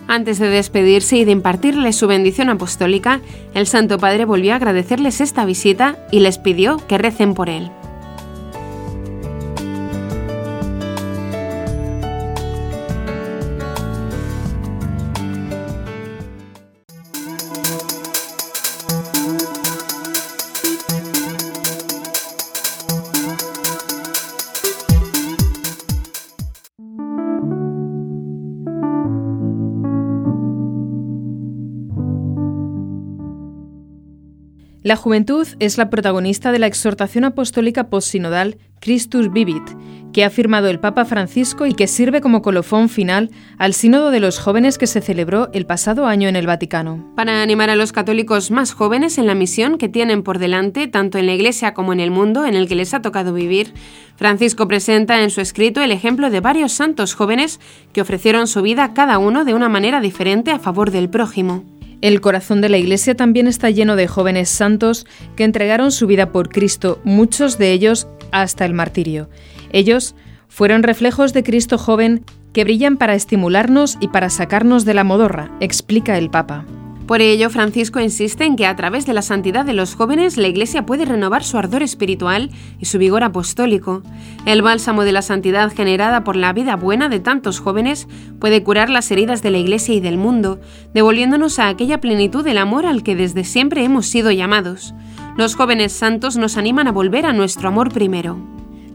Antes 0.07 0.39
de 0.39 0.47
despedirse 0.47 1.17
y 1.17 1.25
de 1.25 1.31
impartirles 1.31 1.97
su 1.97 2.07
bendición 2.07 2.49
apostólica, 2.49 3.19
el 3.53 3.67
Santo 3.67 3.97
Padre 3.97 4.25
volvió 4.25 4.53
a 4.53 4.55
agradecerles 4.55 5.19
esta 5.19 5.45
visita 5.45 5.97
y 6.11 6.21
les 6.21 6.37
pidió 6.37 6.77
que 6.87 6.97
recen 6.97 7.33
por 7.33 7.49
él. 7.49 7.69
La 34.88 34.95
juventud 34.95 35.45
es 35.60 35.78
la 35.78 35.89
protagonista 35.89 36.54
de 36.54 36.60
la 36.60 36.67
exhortación 36.67 37.26
apostólica 37.26 37.89
postsinodal 37.89 38.58
Christus 38.80 39.30
Vivit, 39.34 39.63
que 40.13 40.23
ha 40.23 40.30
firmado 40.30 40.69
el 40.69 40.80
Papa 40.80 41.04
Francisco 41.04 41.65
y 41.65 41.73
que 41.73 41.88
sirve 41.88 42.21
como 42.21 42.41
colofón 42.41 42.88
final 42.88 43.30
al 43.58 43.73
Sínodo 43.73 44.12
de 44.12 44.21
los 44.21 44.39
Jóvenes 44.39 44.78
que 44.78 44.88
se 44.88 45.02
celebró 45.02 45.50
el 45.52 45.65
pasado 45.65 46.06
año 46.06 46.30
en 46.30 46.38
el 46.38 46.47
Vaticano. 46.47 47.06
Para 47.17 47.41
animar 47.41 47.69
a 47.69 47.76
los 47.76 47.91
católicos 47.91 48.50
más 48.50 48.71
jóvenes 48.71 49.17
en 49.17 49.28
la 49.28 49.36
misión 49.36 49.78
que 49.78 49.89
tienen 49.89 50.23
por 50.23 50.39
delante, 50.39 50.88
tanto 50.88 51.17
en 51.17 51.26
la 51.26 51.34
Iglesia 51.34 51.73
como 51.73 51.91
en 51.91 52.00
el 52.00 52.10
mundo 52.10 52.45
en 52.45 52.56
el 52.56 52.69
que 52.69 52.76
les 52.76 52.93
ha 52.93 53.02
tocado 53.02 53.34
vivir, 53.34 53.73
Francisco 54.15 54.69
presenta 54.69 55.21
en 55.21 55.32
su 55.32 55.41
escrito 55.41 55.82
el 55.82 55.91
ejemplo 55.91 56.30
de 56.30 56.39
varios 56.39 56.71
santos 56.71 57.13
jóvenes 57.13 57.60
que 57.91 58.00
ofrecieron 58.00 58.47
su 58.47 58.62
vida 58.62 58.93
cada 58.93 59.17
uno 59.17 59.43
de 59.43 59.54
una 59.54 59.67
manera 59.67 60.00
diferente 60.00 60.52
a 60.52 60.60
favor 60.60 60.91
del 60.91 61.10
prójimo. 61.10 61.76
El 62.01 62.21
corazón 62.21 62.62
de 62.62 62.69
la 62.69 62.77
Iglesia 62.77 63.15
también 63.15 63.47
está 63.47 63.69
lleno 63.69 63.95
de 63.95 64.07
jóvenes 64.07 64.49
santos 64.49 65.07
que 65.36 65.43
entregaron 65.43 65.91
su 65.91 66.05
vida 66.05 66.31
por 66.31 66.49
Cristo, 66.49 66.99
muchos 67.03 67.57
de 67.57 67.71
ellos 67.71 68.07
hasta 68.31 68.65
el 68.65 68.73
martirio. 68.73 69.29
Ellos 69.71 70.15
fueron 70.47 70.83
reflejos 70.83 71.33
de 71.33 71.43
Cristo 71.43 71.77
joven 71.77 72.23
que 72.53 72.63
brillan 72.63 72.97
para 72.97 73.15
estimularnos 73.15 73.97
y 73.99 74.07
para 74.10 74.29
sacarnos 74.29 74.86
de 74.86 74.93
la 74.93 75.03
modorra, 75.03 75.51
explica 75.60 76.17
el 76.17 76.29
Papa. 76.29 76.65
Por 77.07 77.21
ello, 77.21 77.49
Francisco 77.49 78.01
insiste 78.01 78.43
en 78.43 78.57
que 78.57 78.65
a 78.65 78.75
través 78.75 79.05
de 79.05 79.13
la 79.13 79.21
santidad 79.21 79.63
de 79.63 79.71
los 79.71 79.95
jóvenes 79.95 80.35
la 80.35 80.49
Iglesia 80.49 80.85
puede 80.85 81.05
renovar 81.05 81.45
su 81.45 81.57
ardor 81.57 81.81
espiritual 81.81 82.51
y 82.81 82.85
su 82.85 82.97
vigor 82.97 83.23
apostólico. 83.23 84.03
El 84.45 84.61
bálsamo 84.61 85.05
de 85.05 85.13
la 85.13 85.21
santidad 85.21 85.73
generada 85.73 86.25
por 86.25 86.35
la 86.35 86.51
vida 86.51 86.75
buena 86.75 87.07
de 87.07 87.21
tantos 87.21 87.61
jóvenes 87.61 88.09
puede 88.41 88.61
curar 88.61 88.89
las 88.89 89.09
heridas 89.09 89.41
de 89.41 89.51
la 89.51 89.57
Iglesia 89.57 89.95
y 89.95 90.01
del 90.01 90.17
mundo, 90.17 90.59
devolviéndonos 90.93 91.59
a 91.59 91.69
aquella 91.69 92.01
plenitud 92.01 92.43
del 92.43 92.57
amor 92.57 92.85
al 92.85 93.03
que 93.03 93.15
desde 93.15 93.45
siempre 93.45 93.85
hemos 93.85 94.07
sido 94.07 94.29
llamados. 94.31 94.93
Los 95.37 95.55
jóvenes 95.55 95.93
santos 95.93 96.35
nos 96.35 96.57
animan 96.57 96.89
a 96.89 96.91
volver 96.91 97.25
a 97.25 97.31
nuestro 97.31 97.69
amor 97.69 97.89
primero. 97.89 98.37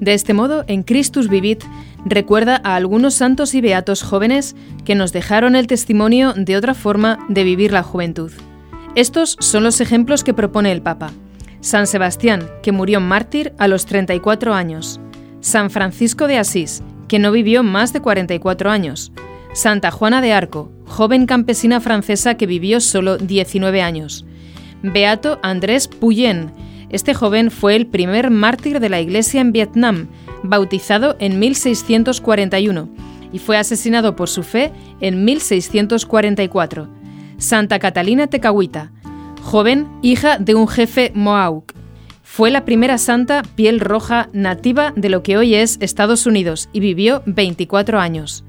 De 0.03 0.15
este 0.15 0.35
modo, 0.35 0.65
en 0.67 0.83
Christus 0.83 1.29
Vivit 1.29 1.63
recuerda 2.05 2.61
a 2.65 2.75
algunos 2.75 3.15
santos 3.15 3.55
y 3.55 3.61
beatos 3.61 4.03
jóvenes 4.03 4.57
que 4.85 4.97
nos 4.97 5.13
dejaron 5.13 5.55
el 5.55 5.69
testimonio 5.69 6.35
de 6.37 6.57
otra 6.57 6.75
forma 6.75 7.25
de 7.29 7.45
vivir 7.45 7.71
la 7.71 7.85
juventud. 7.85 8.33
Estos 8.97 9.37
son 9.39 9.63
los 9.63 9.81
ejemplos 9.81 10.25
que 10.25 10.35
propone 10.35 10.73
el 10.73 10.83
Papa. 10.83 11.13
San 11.61 11.87
Sebastián, 11.87 12.49
que 12.65 12.73
murió 12.73 13.01
mártir 13.01 13.53
a 13.59 13.69
los 13.69 13.87
34 13.87 14.55
años. 14.55 14.99
San 15.39 15.71
Francisco 15.71 16.27
de 16.27 16.39
Asís, 16.39 16.83
que 17.07 17.21
no 17.21 17.31
vivió 17.31 17.63
más 17.63 17.93
de 17.93 18.01
44 18.01 18.73
años. 18.73 19.13
Santa 19.53 19.93
Juana 19.93 20.21
de 20.21 20.33
Arco, 20.33 20.73
joven 20.85 21.27
campesina 21.27 21.81
francesa 21.81 22.35
que 22.35 22.47
vivió 22.47 22.81
solo 22.81 23.19
19 23.19 23.81
años. 23.81 24.27
Beato 24.83 25.39
Andrés 25.45 25.87
Puyen, 25.87 26.51
este 26.93 27.15
joven 27.15 27.51
fue 27.51 27.75
el 27.75 27.87
primer 27.87 28.31
mártir 28.31 28.79
de 28.79 28.89
la 28.89 29.01
Iglesia 29.01 29.41
en 29.41 29.53
Vietnam, 29.53 30.09
bautizado 30.43 31.17
en 31.19 31.39
1641, 31.39 32.89
y 33.33 33.39
fue 33.39 33.57
asesinado 33.57 34.15
por 34.15 34.29
su 34.29 34.43
fe 34.43 34.73
en 35.01 35.25
1644. 35.25 36.89
Santa 37.39 37.79
Catalina 37.79 38.27
Tecahuita, 38.27 38.93
joven 39.43 39.89
hija 40.03 40.39
de 40.39 40.55
un 40.55 40.69
jefe 40.69 41.13
Mohawk. 41.15 41.73
Fue 42.23 42.51
la 42.51 42.65
primera 42.65 42.99
santa 42.99 43.43
piel 43.57 43.81
roja 43.81 44.29
nativa 44.33 44.93
de 44.95 45.09
lo 45.09 45.23
que 45.23 45.37
hoy 45.37 45.55
es 45.55 45.79
Estados 45.81 46.27
Unidos 46.27 46.69
y 46.73 46.81
vivió 46.81 47.23
24 47.27 47.99
años. 47.99 48.45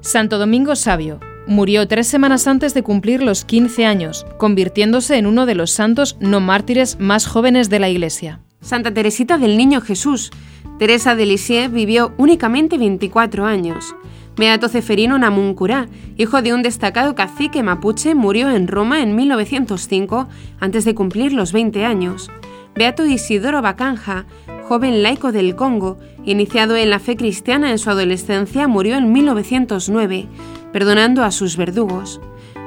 Santo 0.00 0.38
Domingo 0.38 0.76
Sabio, 0.76 1.20
Murió 1.46 1.88
tres 1.88 2.06
semanas 2.06 2.46
antes 2.46 2.72
de 2.72 2.84
cumplir 2.84 3.20
los 3.20 3.44
15 3.44 3.84
años, 3.84 4.24
convirtiéndose 4.38 5.16
en 5.16 5.26
uno 5.26 5.44
de 5.44 5.56
los 5.56 5.72
santos 5.72 6.16
no 6.20 6.40
mártires 6.40 7.00
más 7.00 7.26
jóvenes 7.26 7.68
de 7.68 7.80
la 7.80 7.88
Iglesia. 7.88 8.40
Santa 8.60 8.94
Teresita 8.94 9.38
del 9.38 9.56
Niño 9.56 9.80
Jesús. 9.80 10.30
Teresa 10.78 11.16
de 11.16 11.26
Lisieux 11.26 11.72
vivió 11.72 12.14
únicamente 12.16 12.78
24 12.78 13.44
años. 13.44 13.96
Beato 14.36 14.68
Ceferino 14.68 15.18
Namuncurá, 15.18 15.88
hijo 16.16 16.42
de 16.42 16.54
un 16.54 16.62
destacado 16.62 17.16
cacique 17.16 17.64
mapuche, 17.64 18.14
murió 18.14 18.48
en 18.48 18.68
Roma 18.68 19.02
en 19.02 19.16
1905 19.16 20.28
antes 20.60 20.84
de 20.84 20.94
cumplir 20.94 21.32
los 21.32 21.52
20 21.52 21.84
años. 21.84 22.30
Beato 22.76 23.04
Isidoro 23.04 23.60
Bacanja, 23.62 24.26
joven 24.68 25.02
laico 25.02 25.32
del 25.32 25.56
Congo, 25.56 25.98
iniciado 26.24 26.76
en 26.76 26.88
la 26.88 27.00
fe 27.00 27.16
cristiana 27.16 27.72
en 27.72 27.78
su 27.78 27.90
adolescencia, 27.90 28.68
murió 28.68 28.96
en 28.96 29.12
1909 29.12 30.28
perdonando 30.72 31.24
a 31.24 31.30
sus 31.30 31.56
verdugos. 31.56 32.20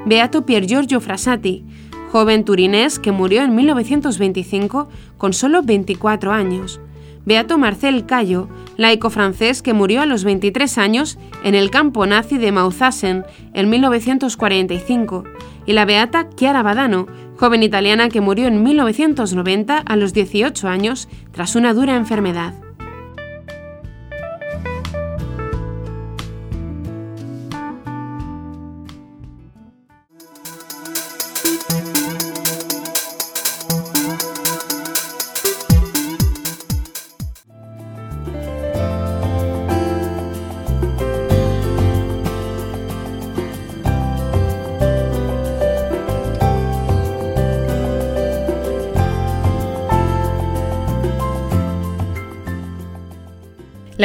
Beato 0.05 0.45
Pier 0.45 0.65
Giorgio 0.65 1.01
Frassati, 1.01 1.63
joven 2.11 2.45
turinés 2.45 2.99
que 2.99 3.11
murió 3.11 3.41
en 3.41 3.55
1925 3.55 4.87
con 5.17 5.33
solo 5.33 5.63
24 5.63 6.31
años. 6.31 6.79
Beato 7.25 7.57
Marcel 7.57 8.05
Cayo, 8.05 8.47
laico 8.77 9.09
francés 9.09 9.63
que 9.63 9.73
murió 9.73 10.01
a 10.01 10.05
los 10.05 10.23
23 10.23 10.77
años 10.77 11.17
en 11.43 11.55
el 11.55 11.71
campo 11.71 12.05
nazi 12.05 12.37
de 12.37 12.51
Mauthausen 12.51 13.25
en 13.53 13.69
1945. 13.69 15.23
Y 15.65 15.73
la 15.73 15.85
beata 15.85 16.29
Chiara 16.29 16.61
Badano, 16.61 17.07
joven 17.37 17.63
italiana 17.63 18.09
que 18.09 18.21
murió 18.21 18.47
en 18.47 18.61
1990 18.61 19.79
a 19.79 19.95
los 19.95 20.13
18 20.13 20.67
años 20.67 21.09
tras 21.31 21.55
una 21.55 21.73
dura 21.73 21.95
enfermedad. 21.95 22.53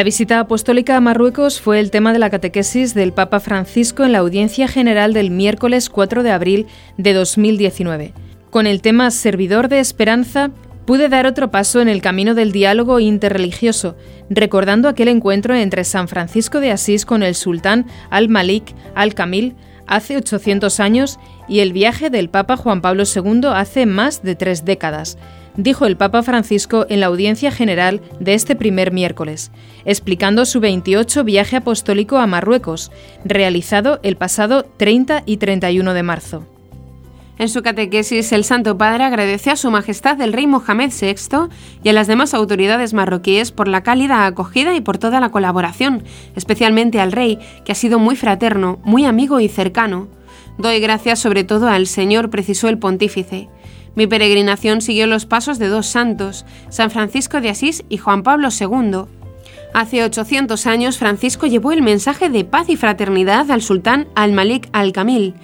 La 0.01 0.05
visita 0.05 0.41
apostólica 0.41 0.97
a 0.97 1.01
Marruecos 1.03 1.61
fue 1.61 1.79
el 1.79 1.91
tema 1.91 2.15
de 2.15 2.19
la 2.19 2.31
catequesis 2.31 2.95
del 2.95 3.13
Papa 3.13 3.39
Francisco 3.39 4.03
en 4.03 4.13
la 4.13 4.21
audiencia 4.21 4.67
general 4.67 5.13
del 5.13 5.31
miércoles 5.31 5.91
4 5.91 6.23
de 6.23 6.31
abril 6.31 6.67
de 6.97 7.13
2019. 7.13 8.15
Con 8.49 8.67
el 8.67 8.81
tema 8.81 9.11
Servidor 9.11 9.69
de 9.69 9.79
Esperanza, 9.79 10.53
pude 10.87 11.11
dar 11.11 11.27
otro 11.27 11.51
paso 11.51 11.83
en 11.83 11.91
el 11.91 12.01
camino 12.01 12.35
del 12.35 12.51
diálogo 12.51 12.99
interreligioso, 12.99 13.95
recordando 14.31 14.89
aquel 14.89 15.09
encuentro 15.09 15.55
entre 15.55 15.85
San 15.85 16.09
Francisco 16.09 16.61
de 16.61 16.71
Asís 16.71 17.05
con 17.05 17.23
el 17.23 17.35
sultán 17.35 17.85
al-Malik 18.09 18.75
al-Kamil 18.95 19.55
hace 19.87 20.17
800 20.17 20.81
años 20.81 21.19
y 21.47 21.61
el 21.61 21.75
viaje 21.75 22.09
del 22.09 22.31
Papa 22.31 22.57
Juan 22.57 22.81
Pablo 22.81 23.03
II 23.05 23.43
hace 23.53 23.85
más 23.85 24.23
de 24.23 24.35
tres 24.35 24.65
décadas, 24.65 25.19
dijo 25.57 25.87
el 25.87 25.97
Papa 25.97 26.23
Francisco 26.23 26.87
en 26.89 27.01
la 27.01 27.07
audiencia 27.07 27.51
general 27.51 28.01
de 28.19 28.35
este 28.35 28.57
primer 28.57 28.93
miércoles, 28.93 29.51
explicando 29.85 30.45
su 30.45 30.61
28 30.61 31.25
viaje 31.25 31.57
apostólico 31.57 32.19
a 32.19 32.27
Marruecos, 32.27 32.91
realizado 33.25 34.01
el 34.03 34.17
pasado 34.17 34.65
30 34.65 35.23
y 35.27 35.37
31 35.39 35.95
de 35.95 36.03
marzo. 36.03 36.47
En 37.41 37.49
su 37.49 37.63
catequesis, 37.63 38.33
el 38.33 38.45
Santo 38.45 38.77
Padre 38.77 39.05
agradeció 39.05 39.53
a 39.53 39.57
Su 39.57 39.71
Majestad 39.71 40.21
el 40.21 40.35
Rey 40.35 40.47
Mohamed 40.47 40.93
VI 40.93 41.49
y 41.83 41.89
a 41.89 41.95
las 41.95 42.07
demás 42.07 42.35
autoridades 42.35 42.93
marroquíes 42.93 43.51
por 43.51 43.67
la 43.67 43.83
cálida 43.83 44.27
acogida 44.27 44.75
y 44.75 44.83
por 44.83 44.99
toda 44.99 45.21
la 45.21 45.31
colaboración, 45.31 46.03
especialmente 46.37 47.01
al 47.01 47.13
Rey, 47.13 47.39
que 47.65 47.73
ha 47.73 47.75
sido 47.75 47.99
muy 47.99 48.15
fraterno, 48.15 48.79
muy 48.85 49.07
amigo 49.07 49.41
y 49.41 49.49
cercano. 49.49 50.09
Doy 50.59 50.81
gracias 50.81 51.19
sobre 51.19 51.43
todo 51.43 51.69
al 51.69 51.87
Señor, 51.87 52.29
precisó 52.29 52.69
el 52.69 52.77
pontífice. 52.77 53.49
Mi 53.95 54.07
peregrinación 54.07 54.81
siguió 54.81 55.07
los 55.07 55.27
pasos 55.27 55.59
de 55.59 55.69
dos 55.69 55.87
santos, 55.87 56.45
San 56.69 56.91
Francisco 56.91 57.41
de 57.41 57.51
Asís 57.51 57.85
y 57.89 57.99
Juan 57.99 58.23
Pablo 58.23 58.49
II. 58.49 59.05
Hace 59.73 60.03
800 60.03 60.67
años 60.67 60.99
Francisco 60.99 61.47
llevó 61.47 61.73
el 61.73 61.83
mensaje 61.83 62.29
de 62.29 62.45
paz 62.45 62.69
y 62.69 62.77
fraternidad 62.77 63.51
al 63.51 63.63
sultán 63.63 64.09
al-Malik 64.15 64.69
al-Kamil. 64.73 65.35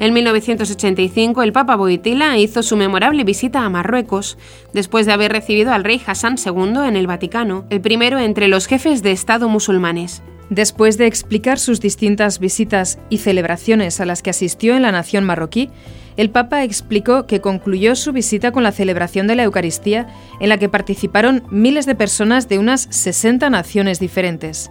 En 0.00 0.12
1985 0.12 1.42
el 1.42 1.52
Papa 1.52 1.76
Boitila 1.76 2.36
hizo 2.38 2.62
su 2.62 2.76
memorable 2.76 3.24
visita 3.24 3.64
a 3.64 3.70
Marruecos, 3.70 4.38
después 4.72 5.06
de 5.06 5.12
haber 5.12 5.32
recibido 5.32 5.72
al 5.72 5.84
rey 5.84 6.00
Hassan 6.04 6.36
II 6.44 6.86
en 6.86 6.96
el 6.96 7.06
Vaticano, 7.06 7.64
el 7.70 7.80
primero 7.80 8.18
entre 8.18 8.48
los 8.48 8.66
jefes 8.66 9.02
de 9.02 9.12
Estado 9.12 9.48
musulmanes. 9.48 10.22
Después 10.50 10.98
de 10.98 11.06
explicar 11.06 11.58
sus 11.58 11.80
distintas 11.80 12.38
visitas 12.38 12.98
y 13.08 13.18
celebraciones 13.18 14.00
a 14.00 14.04
las 14.04 14.22
que 14.22 14.30
asistió 14.30 14.76
en 14.76 14.82
la 14.82 14.92
nación 14.92 15.24
marroquí, 15.24 15.70
el 16.16 16.30
Papa 16.30 16.62
explicó 16.62 17.26
que 17.26 17.40
concluyó 17.40 17.96
su 17.96 18.12
visita 18.12 18.52
con 18.52 18.62
la 18.62 18.72
celebración 18.72 19.26
de 19.26 19.34
la 19.34 19.44
Eucaristía, 19.44 20.06
en 20.40 20.48
la 20.48 20.58
que 20.58 20.68
participaron 20.68 21.42
miles 21.50 21.86
de 21.86 21.94
personas 21.94 22.48
de 22.48 22.58
unas 22.58 22.86
60 22.90 23.50
naciones 23.50 23.98
diferentes. 23.98 24.70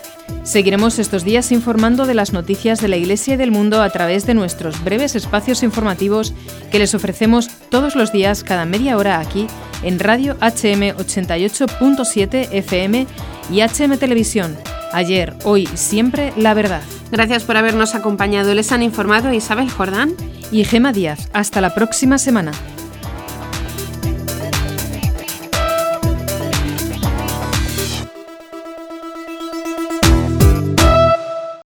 Seguiremos 0.43 0.99
estos 0.99 1.23
días 1.23 1.51
informando 1.51 2.05
de 2.05 2.13
las 2.13 2.33
noticias 2.33 2.81
de 2.81 2.87
la 2.87 2.97
Iglesia 2.97 3.35
y 3.35 3.37
del 3.37 3.51
mundo 3.51 3.81
a 3.81 3.89
través 3.89 4.25
de 4.25 4.33
nuestros 4.33 4.83
breves 4.83 5.15
espacios 5.15 5.63
informativos 5.63 6.33
que 6.71 6.79
les 6.79 6.95
ofrecemos 6.95 7.49
todos 7.69 7.95
los 7.95 8.11
días 8.11 8.43
cada 8.43 8.65
media 8.65 8.97
hora 8.97 9.19
aquí 9.19 9.47
en 9.83 9.99
Radio 9.99 10.33
HM 10.41 10.97
88.7 10.97 12.49
FM 12.51 13.07
y 13.51 13.61
HM 13.61 13.97
Televisión. 13.97 14.57
Ayer, 14.93 15.35
hoy, 15.43 15.67
siempre 15.73 16.33
la 16.35 16.53
verdad. 16.53 16.81
Gracias 17.11 17.43
por 17.43 17.57
habernos 17.57 17.95
acompañado. 17.95 18.53
Les 18.53 18.71
han 18.71 18.83
informado 18.83 19.33
Isabel 19.33 19.69
Jordán 19.69 20.15
y 20.51 20.63
Gema 20.65 20.91
Díaz. 20.91 21.29
Hasta 21.33 21.61
la 21.61 21.73
próxima 21.73 22.17
semana. 22.17 22.51